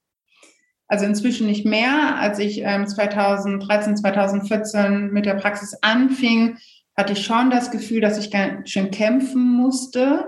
Also 0.88 1.06
inzwischen 1.06 1.46
nicht 1.46 1.64
mehr. 1.64 2.16
Als 2.18 2.38
ich 2.38 2.60
ähm, 2.62 2.86
2013, 2.86 3.96
2014 3.96 5.10
mit 5.10 5.26
der 5.26 5.34
Praxis 5.34 5.76
anfing, 5.80 6.58
hatte 6.96 7.14
ich 7.14 7.24
schon 7.24 7.50
das 7.50 7.70
Gefühl, 7.70 8.00
dass 8.00 8.18
ich 8.18 8.30
ganz 8.30 8.70
schön 8.70 8.90
kämpfen 8.90 9.42
musste 9.56 10.24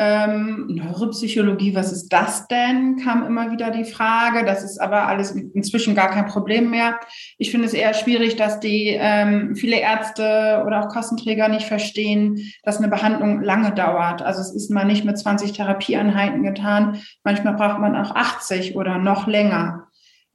ähm, 0.00 0.66
Neuropsychologie, 0.68 1.74
was 1.74 1.90
ist 1.90 2.08
das 2.10 2.46
denn? 2.46 2.96
kam 3.02 3.26
immer 3.26 3.50
wieder 3.50 3.70
die 3.70 3.84
Frage. 3.84 4.44
Das 4.44 4.62
ist 4.62 4.80
aber 4.80 5.08
alles 5.08 5.32
inzwischen 5.32 5.94
gar 5.94 6.10
kein 6.10 6.26
Problem 6.26 6.70
mehr. 6.70 7.00
Ich 7.36 7.50
finde 7.50 7.66
es 7.66 7.74
eher 7.74 7.94
schwierig, 7.94 8.36
dass 8.36 8.60
die 8.60 8.96
ähm, 8.98 9.56
viele 9.56 9.80
Ärzte 9.80 10.62
oder 10.66 10.80
auch 10.80 10.88
Kostenträger 10.88 11.48
nicht 11.48 11.66
verstehen, 11.66 12.52
dass 12.62 12.78
eine 12.78 12.88
Behandlung 12.88 13.42
lange 13.42 13.72
dauert. 13.72 14.22
Also 14.22 14.40
es 14.40 14.54
ist 14.54 14.70
mal 14.70 14.84
nicht 14.84 15.04
mit 15.04 15.18
20 15.18 15.52
Therapieeinheiten 15.52 16.44
getan. 16.44 17.00
Manchmal 17.24 17.54
braucht 17.54 17.80
man 17.80 17.96
auch 17.96 18.14
80 18.14 18.76
oder 18.76 18.98
noch 18.98 19.26
länger. 19.26 19.87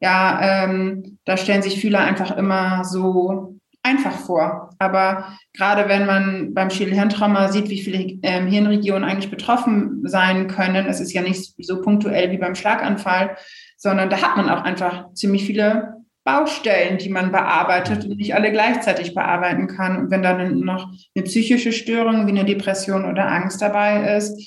Ja, 0.03 0.65
ähm, 0.65 1.17
da 1.23 1.37
stellen 1.37 1.61
sich 1.61 1.79
viele 1.79 1.97
einfach 1.97 2.35
immer 2.35 2.83
so 2.83 3.55
einfach 3.83 4.11
vor. 4.11 4.69
Aber 4.77 5.37
gerade 5.53 5.87
wenn 5.87 6.05
man 6.05 6.53
beim 6.53 6.69
Schädelhirntrauma 6.69 7.49
sieht, 7.53 7.69
wie 7.69 7.81
viele 7.81 8.19
ähm, 8.21 8.47
Hirnregionen 8.47 9.05
eigentlich 9.05 9.31
betroffen 9.31 10.01
sein 10.03 10.47
können, 10.47 10.87
es 10.87 10.99
ist 10.99 11.13
ja 11.13 11.21
nicht 11.21 11.53
so 11.57 11.81
punktuell 11.81 12.31
wie 12.31 12.37
beim 12.37 12.53
Schlaganfall, 12.53 13.37
sondern 13.77 14.09
da 14.09 14.21
hat 14.21 14.35
man 14.35 14.49
auch 14.49 14.65
einfach 14.65 15.13
ziemlich 15.13 15.45
viele 15.45 15.93
Baustellen, 16.25 16.97
die 16.97 17.09
man 17.09 17.31
bearbeitet 17.31 18.03
und 18.03 18.17
nicht 18.17 18.35
alle 18.35 18.51
gleichzeitig 18.51 19.15
bearbeiten 19.15 19.67
kann. 19.67 19.97
Und 19.97 20.11
wenn 20.11 20.21
dann 20.21 20.59
noch 20.59 20.91
eine 21.15 21.23
psychische 21.23 21.71
Störung 21.71 22.27
wie 22.27 22.31
eine 22.31 22.43
Depression 22.43 23.05
oder 23.05 23.31
Angst 23.31 23.61
dabei 23.61 24.17
ist, 24.17 24.37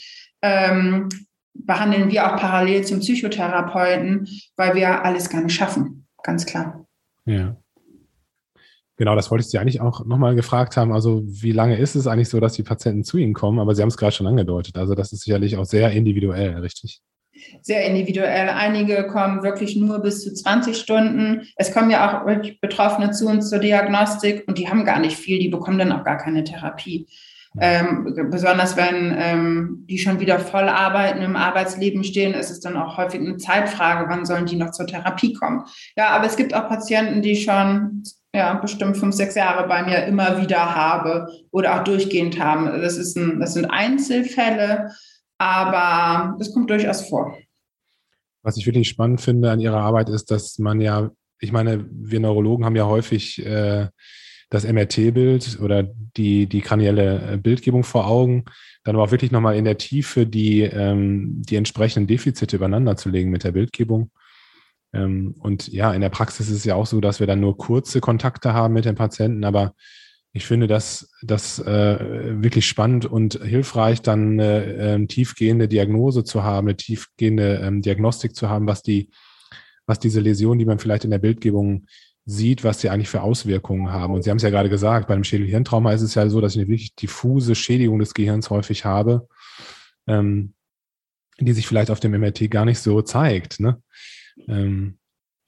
ähm, 0.42 1.09
behandeln 1.64 2.11
wir 2.11 2.27
auch 2.27 2.38
parallel 2.38 2.85
zum 2.85 3.01
Psychotherapeuten, 3.01 4.29
weil 4.57 4.75
wir 4.75 5.05
alles 5.05 5.29
gar 5.31 5.42
nicht 5.42 5.55
schaffen. 5.55 6.07
Ganz 6.23 6.47
klar. 6.47 6.87
Ja. 7.25 7.57
Genau, 8.99 9.14
das 9.14 9.31
wollte 9.31 9.42
ich 9.42 9.51
Sie 9.51 9.59
eigentlich 9.59 9.81
auch 9.81 10.07
nochmal 10.07 10.35
gefragt 10.35 10.77
haben. 10.77 10.92
Also, 10.92 11.23
wie 11.27 11.53
lange 11.53 11.77
ist 11.77 11.97
es 11.97 12.07
eigentlich 12.07 12.31
so, 12.31 12.40
dass 12.40 12.55
die 12.55 12.62
Patienten 12.62 13.05
zu 13.05 13.19
Ihnen 13.19 13.35
kommen? 13.35 13.59
Aber 13.59 13.75
Sie 13.75 13.83
haben 13.83 13.90
es 13.90 13.99
gerade 13.99 14.12
schon 14.12 14.27
angedeutet. 14.27 14.79
Also, 14.79 14.95
das 14.95 15.12
ist 15.12 15.25
sicherlich 15.25 15.57
auch 15.57 15.66
sehr 15.66 15.90
individuell, 15.90 16.57
richtig? 16.59 17.03
Sehr 17.61 17.85
individuell. 17.87 18.49
Einige 18.49 19.07
kommen 19.07 19.42
wirklich 19.42 19.77
nur 19.77 19.99
bis 19.99 20.23
zu 20.23 20.33
20 20.33 20.79
Stunden. 20.79 21.42
Es 21.57 21.73
kommen 21.73 21.90
ja 21.90 22.23
auch 22.23 22.27
Betroffene 22.62 23.11
zu 23.11 23.29
uns 23.29 23.51
zur 23.51 23.59
Diagnostik 23.59 24.45
und 24.47 24.57
die 24.57 24.69
haben 24.69 24.87
gar 24.87 24.99
nicht 24.99 25.19
viel. 25.19 25.38
Die 25.38 25.49
bekommen 25.49 25.79
dann 25.79 25.92
auch 25.92 26.03
gar 26.03 26.16
keine 26.16 26.45
Therapie. 26.45 27.07
Ähm, 27.61 28.14
besonders 28.31 28.77
wenn 28.77 29.14
ähm, 29.16 29.85
die 29.88 29.99
schon 29.99 30.21
wieder 30.21 30.38
voll 30.38 30.69
arbeiten, 30.69 31.23
im 31.23 31.37
Arbeitsleben 31.37 32.05
stehen, 32.05 32.35
ist 32.35 32.51
es 32.51 32.61
dann 32.61 32.77
auch 32.77 32.97
häufig 32.97 33.21
eine 33.21 33.37
Zeitfrage, 33.37 34.09
wann 34.09 34.27
sollen 34.27 34.47
die 34.47 34.57
noch 34.57 34.73
zur 34.73 34.87
Therapie 34.87 35.33
kommen. 35.33 35.64
Ja, 35.97 36.09
aber 36.11 36.27
es 36.27 36.37
gibt 36.37 36.55
auch 36.55 36.69
Patienten, 36.69 37.23
die 37.23 37.37
schon 37.37 38.03
ja, 38.35 38.55
bestimmt 38.55 38.99
fünf, 38.99 39.14
sechs 39.14 39.35
Jahre 39.35 39.66
bei 39.66 39.83
mir 39.83 40.05
immer 40.05 40.40
wieder 40.40 40.75
habe 40.75 41.27
oder 41.51 41.75
auch 41.75 41.85
durchgehend 41.85 42.38
haben. 42.38 42.66
Das, 42.83 42.97
ist 42.97 43.16
ein, 43.16 43.40
das 43.40 43.55
sind 43.55 43.64
Einzelfälle, 43.66 44.90
aber 45.38 46.37
das 46.38 46.53
kommt 46.53 46.69
durchaus 46.69 47.09
vor. 47.09 47.38
Was 48.42 48.57
ich 48.57 48.66
wirklich 48.66 48.88
spannend 48.88 49.21
finde 49.21 49.51
an 49.51 49.61
Ihrer 49.61 49.81
Arbeit 49.81 50.09
ist, 50.09 50.31
dass 50.31 50.59
man 50.59 50.81
ja, 50.81 51.11
ich 51.40 51.53
meine, 51.53 51.87
wir 51.90 52.21
Neurologen 52.21 52.64
haben 52.64 52.77
ja 52.77 52.87
häufig 52.87 53.45
äh, 53.45 53.88
das 54.49 54.65
MRT-Bild 54.65 55.59
oder 55.61 55.83
die, 55.83 56.47
die 56.47 56.61
kranielle 56.61 57.33
äh, 57.33 57.37
Bildgebung 57.37 57.83
vor 57.83 58.07
Augen, 58.07 58.45
dann 58.85 58.95
aber 58.95 59.05
auch 59.05 59.11
wirklich 59.11 59.33
nochmal 59.33 59.57
in 59.57 59.65
der 59.65 59.79
Tiefe 59.79 60.27
die, 60.27 60.63
ähm, 60.63 61.43
die 61.43 61.57
entsprechenden 61.57 62.07
Defizite 62.07 62.57
übereinander 62.57 62.97
zu 62.97 63.09
legen 63.09 63.31
mit 63.31 63.45
der 63.45 63.53
Bildgebung. 63.53 64.11
Ähm, 64.93 65.35
und 65.41 65.69
ja, 65.69 65.93
in 65.93 66.01
der 66.01 66.11
Praxis 66.11 66.49
ist 66.49 66.59
es 66.59 66.65
ja 66.65 66.77
auch 66.77 66.87
so, 66.87 67.01
dass 67.01 67.19
wir 67.19 67.27
dann 67.27 67.41
nur 67.41 67.57
kurze 67.57 68.01
Kontakte 68.01 68.53
haben 68.53 68.75
mit 68.75 68.85
den 68.85 68.95
Patienten, 68.95 69.45
aber 69.45 69.75
ich 70.33 70.47
finde 70.47 70.67
das, 70.67 71.11
das 71.23 71.59
äh, 71.61 71.99
wirklich 72.43 72.67
spannend 72.67 73.07
und 73.07 73.43
hilfreich, 73.43 74.03
dann 74.03 74.33
eine 74.33 74.65
äh, 74.65 75.07
tiefgehende 75.07 75.67
Diagnose 75.67 76.25
zu 76.25 76.43
haben, 76.45 76.69
eine 76.69 76.77
tiefgehende 76.77 77.61
ähm, 77.63 77.81
Diagnostik 77.81 78.37
zu 78.37 78.51
haben, 78.51 78.67
was 78.67 78.83
die, 78.83 79.11
was 79.87 79.99
diese 79.99 80.21
Läsionen, 80.21 80.59
die 80.59 80.67
man 80.67 80.79
vielleicht 80.79 81.05
in 81.05 81.11
der 81.11 81.19
Bildgebung 81.19 81.87
sieht, 82.27 82.65
was 82.65 82.81
sie 82.81 82.91
eigentlich 82.91 83.09
für 83.09 83.23
Auswirkungen 83.23 83.93
haben. 83.93 84.12
Und 84.12 84.23
Sie 84.23 84.31
haben 84.31 84.37
es 84.37 84.43
ja 84.43 84.51
gerade 84.51 84.69
gesagt, 84.69 85.07
bei 85.07 85.15
einem 85.15 85.25
Schädelhirntrauma 85.25 85.93
ist 85.93 86.03
es 86.03 86.17
ja 86.17 86.29
so, 86.29 86.41
dass 86.41 86.55
ich 86.55 86.59
eine 86.59 86.69
wirklich 86.69 86.97
diffuse 86.97 87.55
Schädigung 87.55 88.01
des 88.01 88.15
Gehirns 88.15 88.51
häufig 88.51 88.85
habe, 88.85 89.29
ähm, 90.09 90.55
die 91.39 91.53
sich 91.53 91.69
vielleicht 91.69 91.91
auf 91.91 92.01
dem 92.01 92.12
MRT 92.12 92.51
gar 92.51 92.65
nicht 92.65 92.81
so 92.81 93.01
zeigt. 93.01 93.61
Ne? 93.61 93.81
Ähm, 94.49 94.99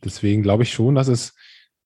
deswegen 0.05 0.43
glaube 0.43 0.63
ich 0.63 0.73
schon, 0.73 0.95
dass 0.95 1.09
es 1.09 1.35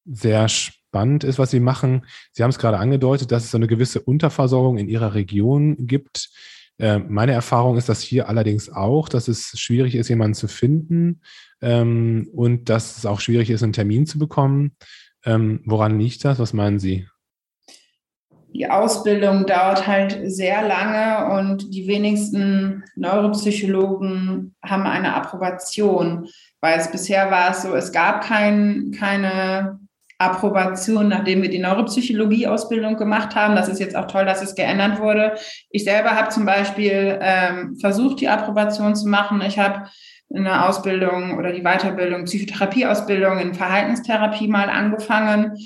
sehr 0.05 0.48
spannend 0.50 1.24
ist, 1.24 1.38
was 1.38 1.50
Sie 1.50 1.61
machen. 1.61 2.05
Sie 2.33 2.42
haben 2.42 2.50
es 2.50 2.59
gerade 2.59 2.78
angedeutet, 2.78 3.33
dass 3.33 3.44
es 3.44 3.50
so 3.50 3.57
eine 3.57 3.68
gewisse 3.68 4.00
Unterversorgung 4.00 4.76
in 4.76 4.88
Ihrer 4.88 5.14
Region 5.14 5.87
gibt. 5.87 6.28
Äh, 6.82 6.98
meine 6.98 7.30
Erfahrung 7.30 7.76
ist 7.76 7.88
das 7.88 8.02
hier 8.02 8.28
allerdings 8.28 8.68
auch, 8.68 9.08
dass 9.08 9.28
es 9.28 9.56
schwierig 9.56 9.94
ist, 9.94 10.08
jemanden 10.08 10.34
zu 10.34 10.48
finden 10.48 11.20
ähm, 11.60 12.28
und 12.34 12.68
dass 12.68 12.98
es 12.98 13.06
auch 13.06 13.20
schwierig 13.20 13.50
ist, 13.50 13.62
einen 13.62 13.72
Termin 13.72 14.04
zu 14.04 14.18
bekommen. 14.18 14.72
Ähm, 15.24 15.60
woran 15.64 16.00
liegt 16.00 16.24
das? 16.24 16.40
Was 16.40 16.52
meinen 16.52 16.80
Sie? 16.80 17.06
Die 18.52 18.68
Ausbildung 18.68 19.46
dauert 19.46 19.86
halt 19.86 20.18
sehr 20.24 20.66
lange 20.66 21.38
und 21.38 21.72
die 21.72 21.86
wenigsten 21.86 22.82
Neuropsychologen 22.96 24.56
haben 24.60 24.82
eine 24.82 25.14
Approbation, 25.14 26.26
weil 26.60 26.80
es 26.80 26.90
bisher 26.90 27.30
war 27.30 27.52
es 27.52 27.62
so, 27.62 27.76
es 27.76 27.92
gab 27.92 28.24
kein, 28.24 28.90
keine 28.90 29.78
Approbation, 30.22 31.08
nachdem 31.08 31.42
wir 31.42 31.50
die 31.50 31.58
Neuropsychologie-Ausbildung 31.58 32.96
gemacht 32.96 33.35
haben. 33.35 33.56
Das 33.56 33.68
ist 33.68 33.80
jetzt 33.80 33.96
auch 33.96 34.06
toll, 34.06 34.24
dass 34.24 34.42
es 34.42 34.54
geändert 34.54 35.00
wurde. 35.00 35.35
Ich 35.70 35.85
selber 35.85 36.11
habe 36.11 36.28
zum 36.28 36.44
Beispiel 36.44 37.18
ähm, 37.20 37.76
versucht, 37.76 38.20
die 38.20 38.28
Approbation 38.28 38.94
zu 38.94 39.08
machen. 39.08 39.42
Ich 39.46 39.58
habe 39.58 39.88
eine 40.35 40.66
Ausbildung 40.66 41.38
oder 41.38 41.52
die 41.52 41.62
Weiterbildung, 41.62 42.24
Psychotherapieausbildung 42.24 43.38
in 43.38 43.54
Verhaltenstherapie 43.54 44.48
mal 44.48 44.70
angefangen. 44.70 45.56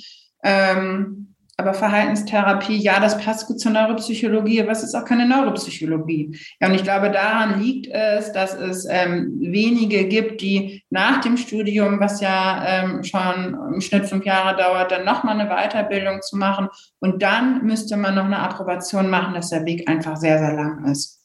Ähm, 0.42 1.35
aber 1.58 1.72
Verhaltenstherapie, 1.72 2.76
ja, 2.76 3.00
das 3.00 3.18
passt 3.18 3.46
gut 3.46 3.58
zur 3.58 3.72
Neuropsychologie, 3.72 4.60
aber 4.60 4.72
es 4.72 4.82
ist 4.82 4.94
auch 4.94 5.06
keine 5.06 5.26
Neuropsychologie. 5.26 6.38
Ja, 6.60 6.68
und 6.68 6.74
ich 6.74 6.82
glaube, 6.82 7.10
daran 7.10 7.62
liegt 7.62 7.86
es, 7.86 8.30
dass 8.32 8.54
es 8.54 8.86
ähm, 8.90 9.38
wenige 9.40 10.06
gibt, 10.06 10.42
die 10.42 10.84
nach 10.90 11.22
dem 11.22 11.38
Studium, 11.38 11.98
was 11.98 12.20
ja 12.20 12.62
ähm, 12.66 13.04
schon 13.04 13.58
im 13.72 13.80
Schnitt 13.80 14.04
fünf 14.04 14.26
Jahre 14.26 14.54
dauert, 14.56 14.90
dann 14.90 15.06
nochmal 15.06 15.40
eine 15.40 15.48
Weiterbildung 15.48 16.20
zu 16.20 16.36
machen. 16.36 16.68
Und 17.00 17.22
dann 17.22 17.64
müsste 17.64 17.96
man 17.96 18.16
noch 18.16 18.26
eine 18.26 18.40
Approbation 18.40 19.08
machen, 19.08 19.32
dass 19.32 19.48
der 19.48 19.64
Weg 19.64 19.88
einfach 19.88 20.16
sehr, 20.16 20.38
sehr 20.38 20.52
lang 20.52 20.84
ist. 20.84 21.22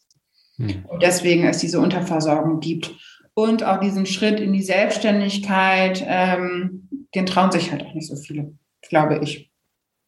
Hm. 0.55 0.85
Und 0.87 1.03
deswegen 1.03 1.43
es 1.43 1.57
diese 1.57 1.81
Unterversorgung 1.81 2.61
gibt. 2.61 2.95
Und 3.33 3.65
auch 3.65 3.81
diesen 3.81 4.05
Schritt 4.05 4.39
in 4.39 4.53
die 4.53 4.63
Selbstständigkeit, 4.63 6.05
ähm, 6.07 6.87
den 7.15 7.25
trauen 7.25 7.51
sich 7.51 7.69
halt 7.71 7.85
auch 7.85 7.93
nicht 7.93 8.07
so 8.07 8.15
viele, 8.15 8.53
glaube 8.87 9.19
ich. 9.21 9.50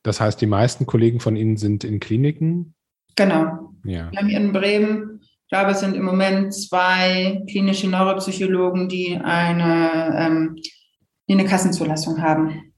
Das 0.04 0.20
heißt, 0.20 0.40
die 0.42 0.46
meisten 0.46 0.86
Kollegen 0.86 1.20
von 1.20 1.36
Ihnen 1.36 1.58
sind 1.58 1.84
in 1.84 2.00
Kliniken? 2.00 2.76
Genau. 3.16 3.72
Ja. 3.86 4.12
Wir 4.12 4.20
haben 4.20 4.28
hier 4.28 4.40
in 4.40 4.54
Bremen, 4.54 5.22
ich 5.22 5.50
glaube, 5.50 5.72
es 5.72 5.80
sind 5.80 5.96
im 5.96 6.04
Moment 6.04 6.54
zwei 6.54 7.42
klinische 7.50 7.90
Neuropsychologen, 7.90 8.90
die 8.90 9.18
eine, 9.18 10.16
ähm, 10.18 10.56
die 11.28 11.34
eine 11.34 11.46
Kassenzulassung 11.46 12.22
haben. 12.22 12.74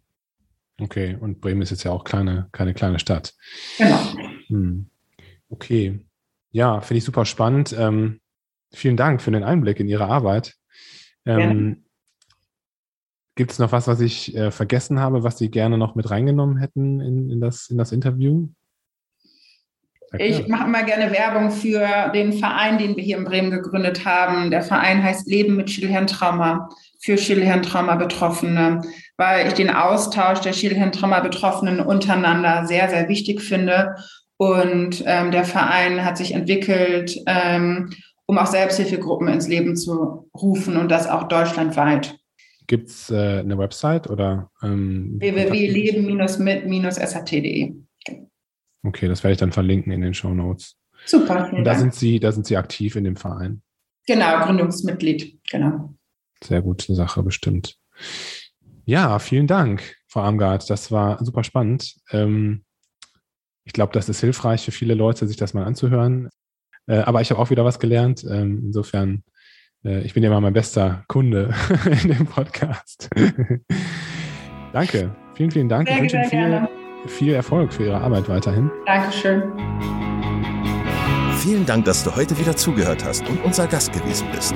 Okay, 0.79 1.17
und 1.19 1.39
Bremen 1.41 1.61
ist 1.61 1.69
jetzt 1.69 1.83
ja 1.83 1.91
auch 1.91 2.03
kleine, 2.03 2.49
keine 2.51 2.73
kleine 2.73 2.99
Stadt. 2.99 3.33
Genau. 3.77 3.99
Hm. 4.47 4.89
Okay. 5.49 6.05
Ja, 6.51 6.81
finde 6.81 6.97
ich 6.99 7.03
super 7.05 7.25
spannend. 7.25 7.73
Ähm, 7.77 8.19
vielen 8.73 8.97
Dank 8.97 9.21
für 9.21 9.31
den 9.31 9.43
Einblick 9.43 9.79
in 9.79 9.87
Ihre 9.87 10.07
Arbeit. 10.07 10.55
Ähm, 11.25 11.84
Gibt 13.35 13.51
es 13.51 13.59
noch 13.59 13.73
was, 13.73 13.87
was 13.87 13.99
ich 13.99 14.35
äh, 14.35 14.49
vergessen 14.49 14.99
habe, 14.99 15.23
was 15.23 15.37
Sie 15.37 15.51
gerne 15.51 15.77
noch 15.77 15.95
mit 15.95 16.09
reingenommen 16.09 16.57
hätten 16.57 17.01
in, 17.01 17.29
in, 17.29 17.41
das, 17.41 17.69
in 17.69 17.77
das 17.77 17.91
Interview? 17.91 18.47
Ich 20.17 20.47
mache 20.47 20.67
immer 20.67 20.83
gerne 20.83 21.11
Werbung 21.11 21.51
für 21.51 22.09
den 22.13 22.31
Verein, 22.31 22.77
den 22.77 22.95
wir 22.95 23.03
hier 23.03 23.17
in 23.17 23.25
Bremen 23.25 23.51
gegründet 23.51 24.05
haben. 24.05 24.49
Der 24.49 24.61
Verein 24.61 25.03
heißt 25.03 25.27
Leben 25.27 25.57
mit 25.57 25.69
Schilhirntrauma 25.69 26.69
für 27.01 27.17
Schilhirntrauma-Betroffene, 27.17 28.81
weil 29.17 29.47
ich 29.47 29.53
den 29.53 29.69
Austausch 29.69 30.39
der 30.39 30.53
Schilhirntrauma-Betroffenen 30.53 31.81
untereinander 31.81 32.65
sehr, 32.65 32.89
sehr 32.89 33.09
wichtig 33.09 33.41
finde. 33.41 33.95
Und 34.37 35.03
ähm, 35.05 35.31
der 35.31 35.45
Verein 35.45 36.03
hat 36.05 36.17
sich 36.17 36.33
entwickelt, 36.33 37.17
ähm, 37.27 37.91
um 38.25 38.37
auch 38.37 38.47
Selbsthilfegruppen 38.47 39.27
ins 39.27 39.47
Leben 39.47 39.75
zu 39.75 40.29
rufen 40.33 40.77
und 40.77 40.89
das 40.89 41.07
auch 41.07 41.27
deutschlandweit. 41.27 42.17
Gibt 42.67 42.89
es 42.89 43.09
äh, 43.09 43.39
eine 43.39 43.57
Website 43.57 44.09
oder? 44.09 44.51
Ähm, 44.63 45.19
www.leben-mit-sat.de. 45.19 47.75
Okay, 48.83 49.07
das 49.07 49.23
werde 49.23 49.33
ich 49.33 49.39
dann 49.39 49.51
verlinken 49.51 49.91
in 49.91 50.01
den 50.01 50.13
Show 50.13 50.31
Notes. 50.33 50.77
Super. 51.05 51.51
Und 51.51 51.63
da 51.63 51.71
Dank. 51.71 51.79
sind 51.79 51.95
Sie, 51.95 52.19
da 52.19 52.31
sind 52.31 52.45
Sie 52.45 52.57
aktiv 52.57 52.95
in 52.95 53.03
dem 53.03 53.15
Verein. 53.15 53.63
Genau, 54.07 54.45
Gründungsmitglied, 54.45 55.39
genau. 55.49 55.95
Sehr 56.43 56.61
gute 56.61 56.93
Sache, 56.93 57.23
bestimmt. 57.23 57.77
Ja, 58.85 59.17
vielen 59.19 59.47
Dank, 59.47 59.95
Frau 60.07 60.21
Armgard. 60.21 60.69
Das 60.69 60.91
war 60.91 61.23
super 61.23 61.43
spannend. 61.43 61.95
Ähm, 62.11 62.63
ich 63.63 63.73
glaube, 63.73 63.93
das 63.93 64.09
ist 64.09 64.21
hilfreich 64.21 64.63
für 64.63 64.71
viele 64.71 64.93
Leute, 64.93 65.27
sich 65.27 65.37
das 65.37 65.55
mal 65.55 65.63
anzuhören. 65.63 66.29
Äh, 66.85 66.99
aber 66.99 67.21
ich 67.21 67.31
habe 67.31 67.41
auch 67.41 67.49
wieder 67.49 67.65
was 67.65 67.79
gelernt. 67.79 68.23
Ähm, 68.23 68.61
insofern 68.65 69.23
ich 69.85 70.15
bin 70.15 70.23
ja 70.23 70.31
mal 70.31 70.41
mein 70.41 70.53
bester 70.53 71.03
Kunde 71.07 71.53
in 72.03 72.09
dem 72.09 72.25
Podcast. 72.25 73.07
Danke. 74.73 75.15
Vielen, 75.35 75.51
vielen 75.51 75.69
Dank. 75.69 75.87
Sehr, 75.87 75.97
ich 75.97 76.01
wünsche 76.01 76.17
Ihnen 76.17 76.29
viel, 76.29 76.67
viel 77.07 77.33
Erfolg 77.33 77.71
für 77.71 77.85
Ihre 77.85 78.01
Arbeit 78.01 78.27
weiterhin. 78.27 78.71
Dankeschön. 78.87 79.43
Vielen 81.37 81.65
Dank, 81.67 81.85
dass 81.85 82.03
du 82.03 82.15
heute 82.15 82.37
wieder 82.39 82.55
zugehört 82.55 83.05
hast 83.05 83.29
und 83.29 83.43
unser 83.43 83.67
Gast 83.67 83.93
gewesen 83.93 84.27
bist. 84.33 84.55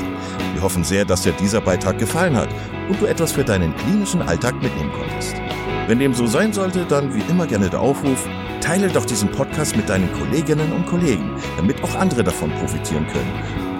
Wir 0.53 0.63
hoffen 0.63 0.83
sehr, 0.83 1.05
dass 1.05 1.21
dir 1.21 1.33
dieser 1.33 1.61
Beitrag 1.61 1.99
gefallen 1.99 2.35
hat 2.35 2.49
und 2.89 2.99
du 2.99 3.05
etwas 3.05 3.31
für 3.31 3.43
deinen 3.43 3.75
klinischen 3.75 4.23
Alltag 4.23 4.55
mitnehmen 4.63 4.91
konntest. 4.91 5.35
Wenn 5.85 5.99
dem 5.99 6.15
so 6.15 6.25
sein 6.25 6.53
sollte, 6.53 6.85
dann 6.85 7.13
wie 7.13 7.21
immer 7.29 7.45
gerne 7.45 7.69
der 7.69 7.81
Aufruf, 7.81 8.27
teile 8.61 8.87
doch 8.87 9.05
diesen 9.05 9.29
Podcast 9.29 9.77
mit 9.77 9.89
deinen 9.89 10.11
Kolleginnen 10.13 10.71
und 10.71 10.87
Kollegen, 10.87 11.29
damit 11.57 11.83
auch 11.83 11.95
andere 11.95 12.23
davon 12.23 12.49
profitieren 12.51 13.05
können 13.07 13.68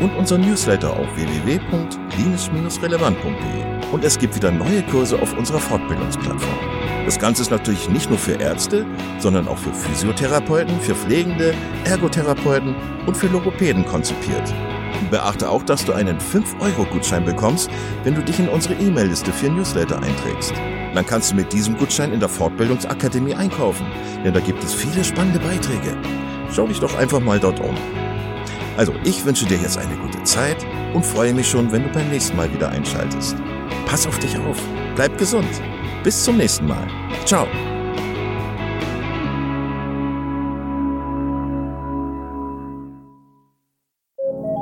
und 0.00 0.16
unser 0.16 0.38
Newsletter 0.38 0.90
auf 0.90 1.06
www.klinisch-relevant.de 1.16 3.92
und 3.92 4.04
es 4.04 4.18
gibt 4.18 4.36
wieder 4.36 4.50
neue 4.50 4.82
Kurse 4.82 5.20
auf 5.20 5.36
unserer 5.36 5.60
Fortbildungsplattform. 5.60 6.58
Das 7.04 7.18
Ganze 7.18 7.42
ist 7.42 7.50
natürlich 7.50 7.88
nicht 7.88 8.10
nur 8.10 8.18
für 8.18 8.34
Ärzte, 8.34 8.84
sondern 9.18 9.48
auch 9.48 9.56
für 9.56 9.72
Physiotherapeuten, 9.72 10.78
für 10.80 10.94
Pflegende, 10.94 11.54
Ergotherapeuten 11.84 12.74
und 13.06 13.16
für 13.16 13.28
Logopäden 13.28 13.86
konzipiert. 13.86 14.52
Beachte 15.10 15.48
auch, 15.48 15.62
dass 15.62 15.84
du 15.84 15.92
einen 15.92 16.18
5-Euro-Gutschein 16.18 17.24
bekommst, 17.24 17.70
wenn 18.04 18.14
du 18.14 18.22
dich 18.22 18.38
in 18.38 18.48
unsere 18.48 18.74
E-Mail-Liste 18.74 19.32
für 19.32 19.48
Newsletter 19.48 20.02
einträgst. 20.02 20.52
Dann 20.94 21.06
kannst 21.06 21.32
du 21.32 21.36
mit 21.36 21.52
diesem 21.52 21.78
Gutschein 21.78 22.12
in 22.12 22.20
der 22.20 22.28
Fortbildungsakademie 22.28 23.34
einkaufen, 23.34 23.86
denn 24.24 24.34
da 24.34 24.40
gibt 24.40 24.62
es 24.62 24.74
viele 24.74 25.02
spannende 25.02 25.38
Beiträge. 25.38 25.96
Schau 26.52 26.66
dich 26.66 26.80
doch 26.80 26.98
einfach 26.98 27.20
mal 27.20 27.38
dort 27.38 27.60
um. 27.60 27.76
Also, 28.78 28.94
ich 29.02 29.24
wünsche 29.24 29.44
dir 29.44 29.58
jetzt 29.58 29.76
eine 29.76 29.96
gute 29.96 30.22
Zeit 30.22 30.64
und 30.94 31.04
freue 31.04 31.34
mich 31.34 31.48
schon, 31.48 31.72
wenn 31.72 31.82
du 31.82 31.88
beim 31.88 32.08
nächsten 32.10 32.36
Mal 32.36 32.54
wieder 32.54 32.68
einschaltest. 32.68 33.34
Pass 33.86 34.06
auf 34.06 34.16
dich 34.20 34.38
auf. 34.38 34.56
Bleib 34.94 35.18
gesund. 35.18 35.48
Bis 36.04 36.22
zum 36.22 36.36
nächsten 36.36 36.64
Mal. 36.68 36.86
Ciao. 37.24 37.48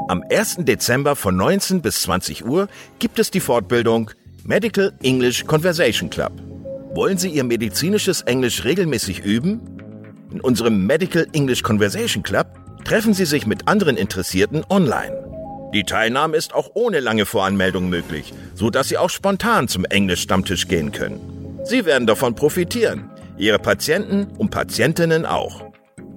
Am 0.09 0.23
1. 0.31 0.61
Dezember 0.61 1.15
von 1.15 1.37
19 1.37 1.83
bis 1.83 2.01
20 2.01 2.47
Uhr 2.47 2.69
gibt 2.99 3.19
es 3.19 3.31
die 3.31 3.41
Fortbildung 3.41 4.13
Medical 4.45 4.95
English 5.03 5.45
Conversation 5.45 6.09
Club. 6.09 6.33
Wollen 6.95 7.19
Sie 7.19 7.29
Ihr 7.29 7.45
medizinisches 7.45 8.23
Englisch 8.23 8.65
regelmäßig 8.65 9.23
üben? 9.23 9.61
In 10.31 10.41
unserem 10.41 10.87
Medical 10.87 11.27
English 11.35 11.63
Conversation 11.63 12.23
Club 12.23 12.66
treffen 12.87 13.15
Sie 13.15 13.25
sich 13.25 13.49
mit 13.49 13.67
anderen 13.67 13.97
Interessierten 13.97 14.65
online. 14.71 15.25
Die 15.75 15.83
Teilnahme 15.83 16.37
ist 16.37 16.55
auch 16.55 16.71
ohne 16.75 17.01
lange 17.01 17.27
Voranmeldung 17.27 17.89
möglich, 17.89 18.33
so 18.55 18.71
dass 18.71 18.89
Sie 18.89 18.97
auch 18.97 19.11
spontan 19.11 19.67
zum 19.67 19.85
Englisch-Stammtisch 19.85 20.69
gehen 20.69 20.93
können. 20.93 21.59
Sie 21.65 21.85
werden 21.85 22.07
davon 22.07 22.37
profitieren, 22.37 23.11
Ihre 23.37 23.59
Patienten 23.59 24.29
und 24.39 24.51
Patientinnen 24.51 25.27
auch. 25.27 25.65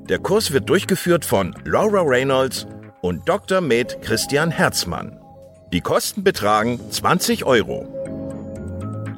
Der 0.09 0.19
Kurs 0.19 0.51
wird 0.51 0.69
durchgeführt 0.69 1.25
von 1.25 1.55
Laura 1.65 2.03
Reynolds 2.03 2.67
und 3.01 3.27
Dr. 3.27 3.61
Med 3.61 4.03
Christian 4.03 4.51
Herzmann. 4.51 5.19
Die 5.73 5.81
Kosten 5.81 6.23
betragen 6.23 6.79
20 6.91 7.45
Euro. 7.45 7.87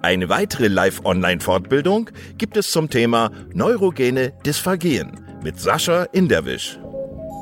Eine 0.01 0.29
weitere 0.29 0.69
Live-Online-Fortbildung 0.69 2.11
gibt 2.37 2.55
es 2.55 2.71
zum 2.71 2.89
Thema 2.89 3.29
Neurogene 3.53 4.31
Dysphagien 4.45 5.19
mit 5.43 5.59
Sascha 5.59 6.03
Inderwisch. 6.13 6.79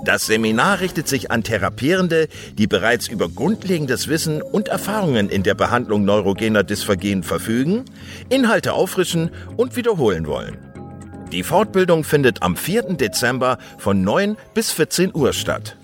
Das 0.06 0.26
Seminar 0.26 0.80
richtet 0.80 1.08
sich 1.08 1.30
an 1.30 1.44
Therapierende, 1.44 2.30
die 2.58 2.68
bereits 2.68 3.08
über 3.08 3.28
grundlegendes 3.28 4.08
Wissen 4.08 4.42
und 4.42 4.70
Erfahrungen 4.70 5.30
in 5.30 5.44
der 5.44 5.56
Behandlung 5.56 6.06
neurogener 6.06 6.64
Dysphagien 6.64 7.22
verfügen, 7.24 7.86
Inhalte 8.30 8.74
auffrischen 8.74 9.30
und 9.58 9.76
wiederholen 9.76 10.26
wollen. 10.26 10.58
Die 11.32 11.44
Fortbildung 11.44 12.04
findet 12.04 12.42
am 12.42 12.56
4. 12.56 12.94
Dezember 12.94 13.60
von 13.78 14.02
9 14.02 14.38
bis 14.54 14.72
14 14.72 15.14
Uhr 15.14 15.34
statt. 15.34 15.76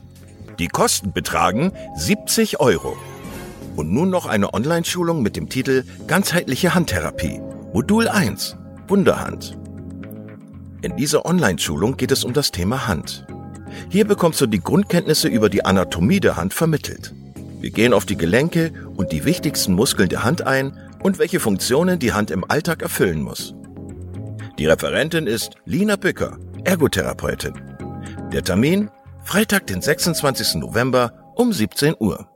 Die 0.60 0.70
Kosten 0.70 1.12
betragen 1.12 1.74
70 1.98 2.60
Euro. 2.60 2.98
Und 3.76 3.92
nun 3.92 4.10
noch 4.10 4.26
eine 4.26 4.54
Online-Schulung 4.54 5.22
mit 5.22 5.36
dem 5.36 5.50
Titel 5.50 5.84
Ganzheitliche 6.08 6.74
Handtherapie. 6.74 7.42
Modul 7.74 8.08
1. 8.08 8.56
Wunderhand. 8.88 9.58
In 10.82 10.96
dieser 10.96 11.26
Online-Schulung 11.26 11.98
geht 11.98 12.12
es 12.12 12.24
um 12.24 12.32
das 12.32 12.52
Thema 12.52 12.88
Hand. 12.88 13.28
Hier 13.90 14.06
bekommst 14.06 14.42
du 14.42 14.48
die 14.48 14.60
Grundkenntnisse 14.60 15.28
über 15.28 15.50
die 15.50 15.66
Anatomie 15.66 16.20
der 16.20 16.38
Hand 16.38 16.54
vermittelt. 16.54 17.14
Wir 17.60 17.72
gehen 17.72 17.94
auf 17.94 18.06
die 18.06 18.18
Gelenke 18.18 18.72
und 18.96 19.12
die 19.12 19.26
wichtigsten 19.26 19.74
Muskeln 19.74 20.10
der 20.10 20.24
Hand 20.24 20.46
ein 20.46 20.78
und 21.02 21.20
welche 21.20 21.40
Funktionen 21.40 22.00
die 22.00 22.14
Hand 22.14 22.32
im 22.32 22.44
Alltag 22.50 22.82
erfüllen 22.82 23.22
muss. 23.22 23.54
Die 24.58 24.66
Referentin 24.66 25.28
ist 25.28 25.52
Lina 25.66 25.96
Bücker, 25.96 26.38
Ergotherapeutin. 26.64 27.54
Der 28.32 28.44
Termin 28.44 28.90
Freitag, 29.24 29.66
den 29.68 29.82
26. 29.82 30.56
November 30.56 31.34
um 31.36 31.52
17 31.52 31.96
Uhr. 32.00 32.28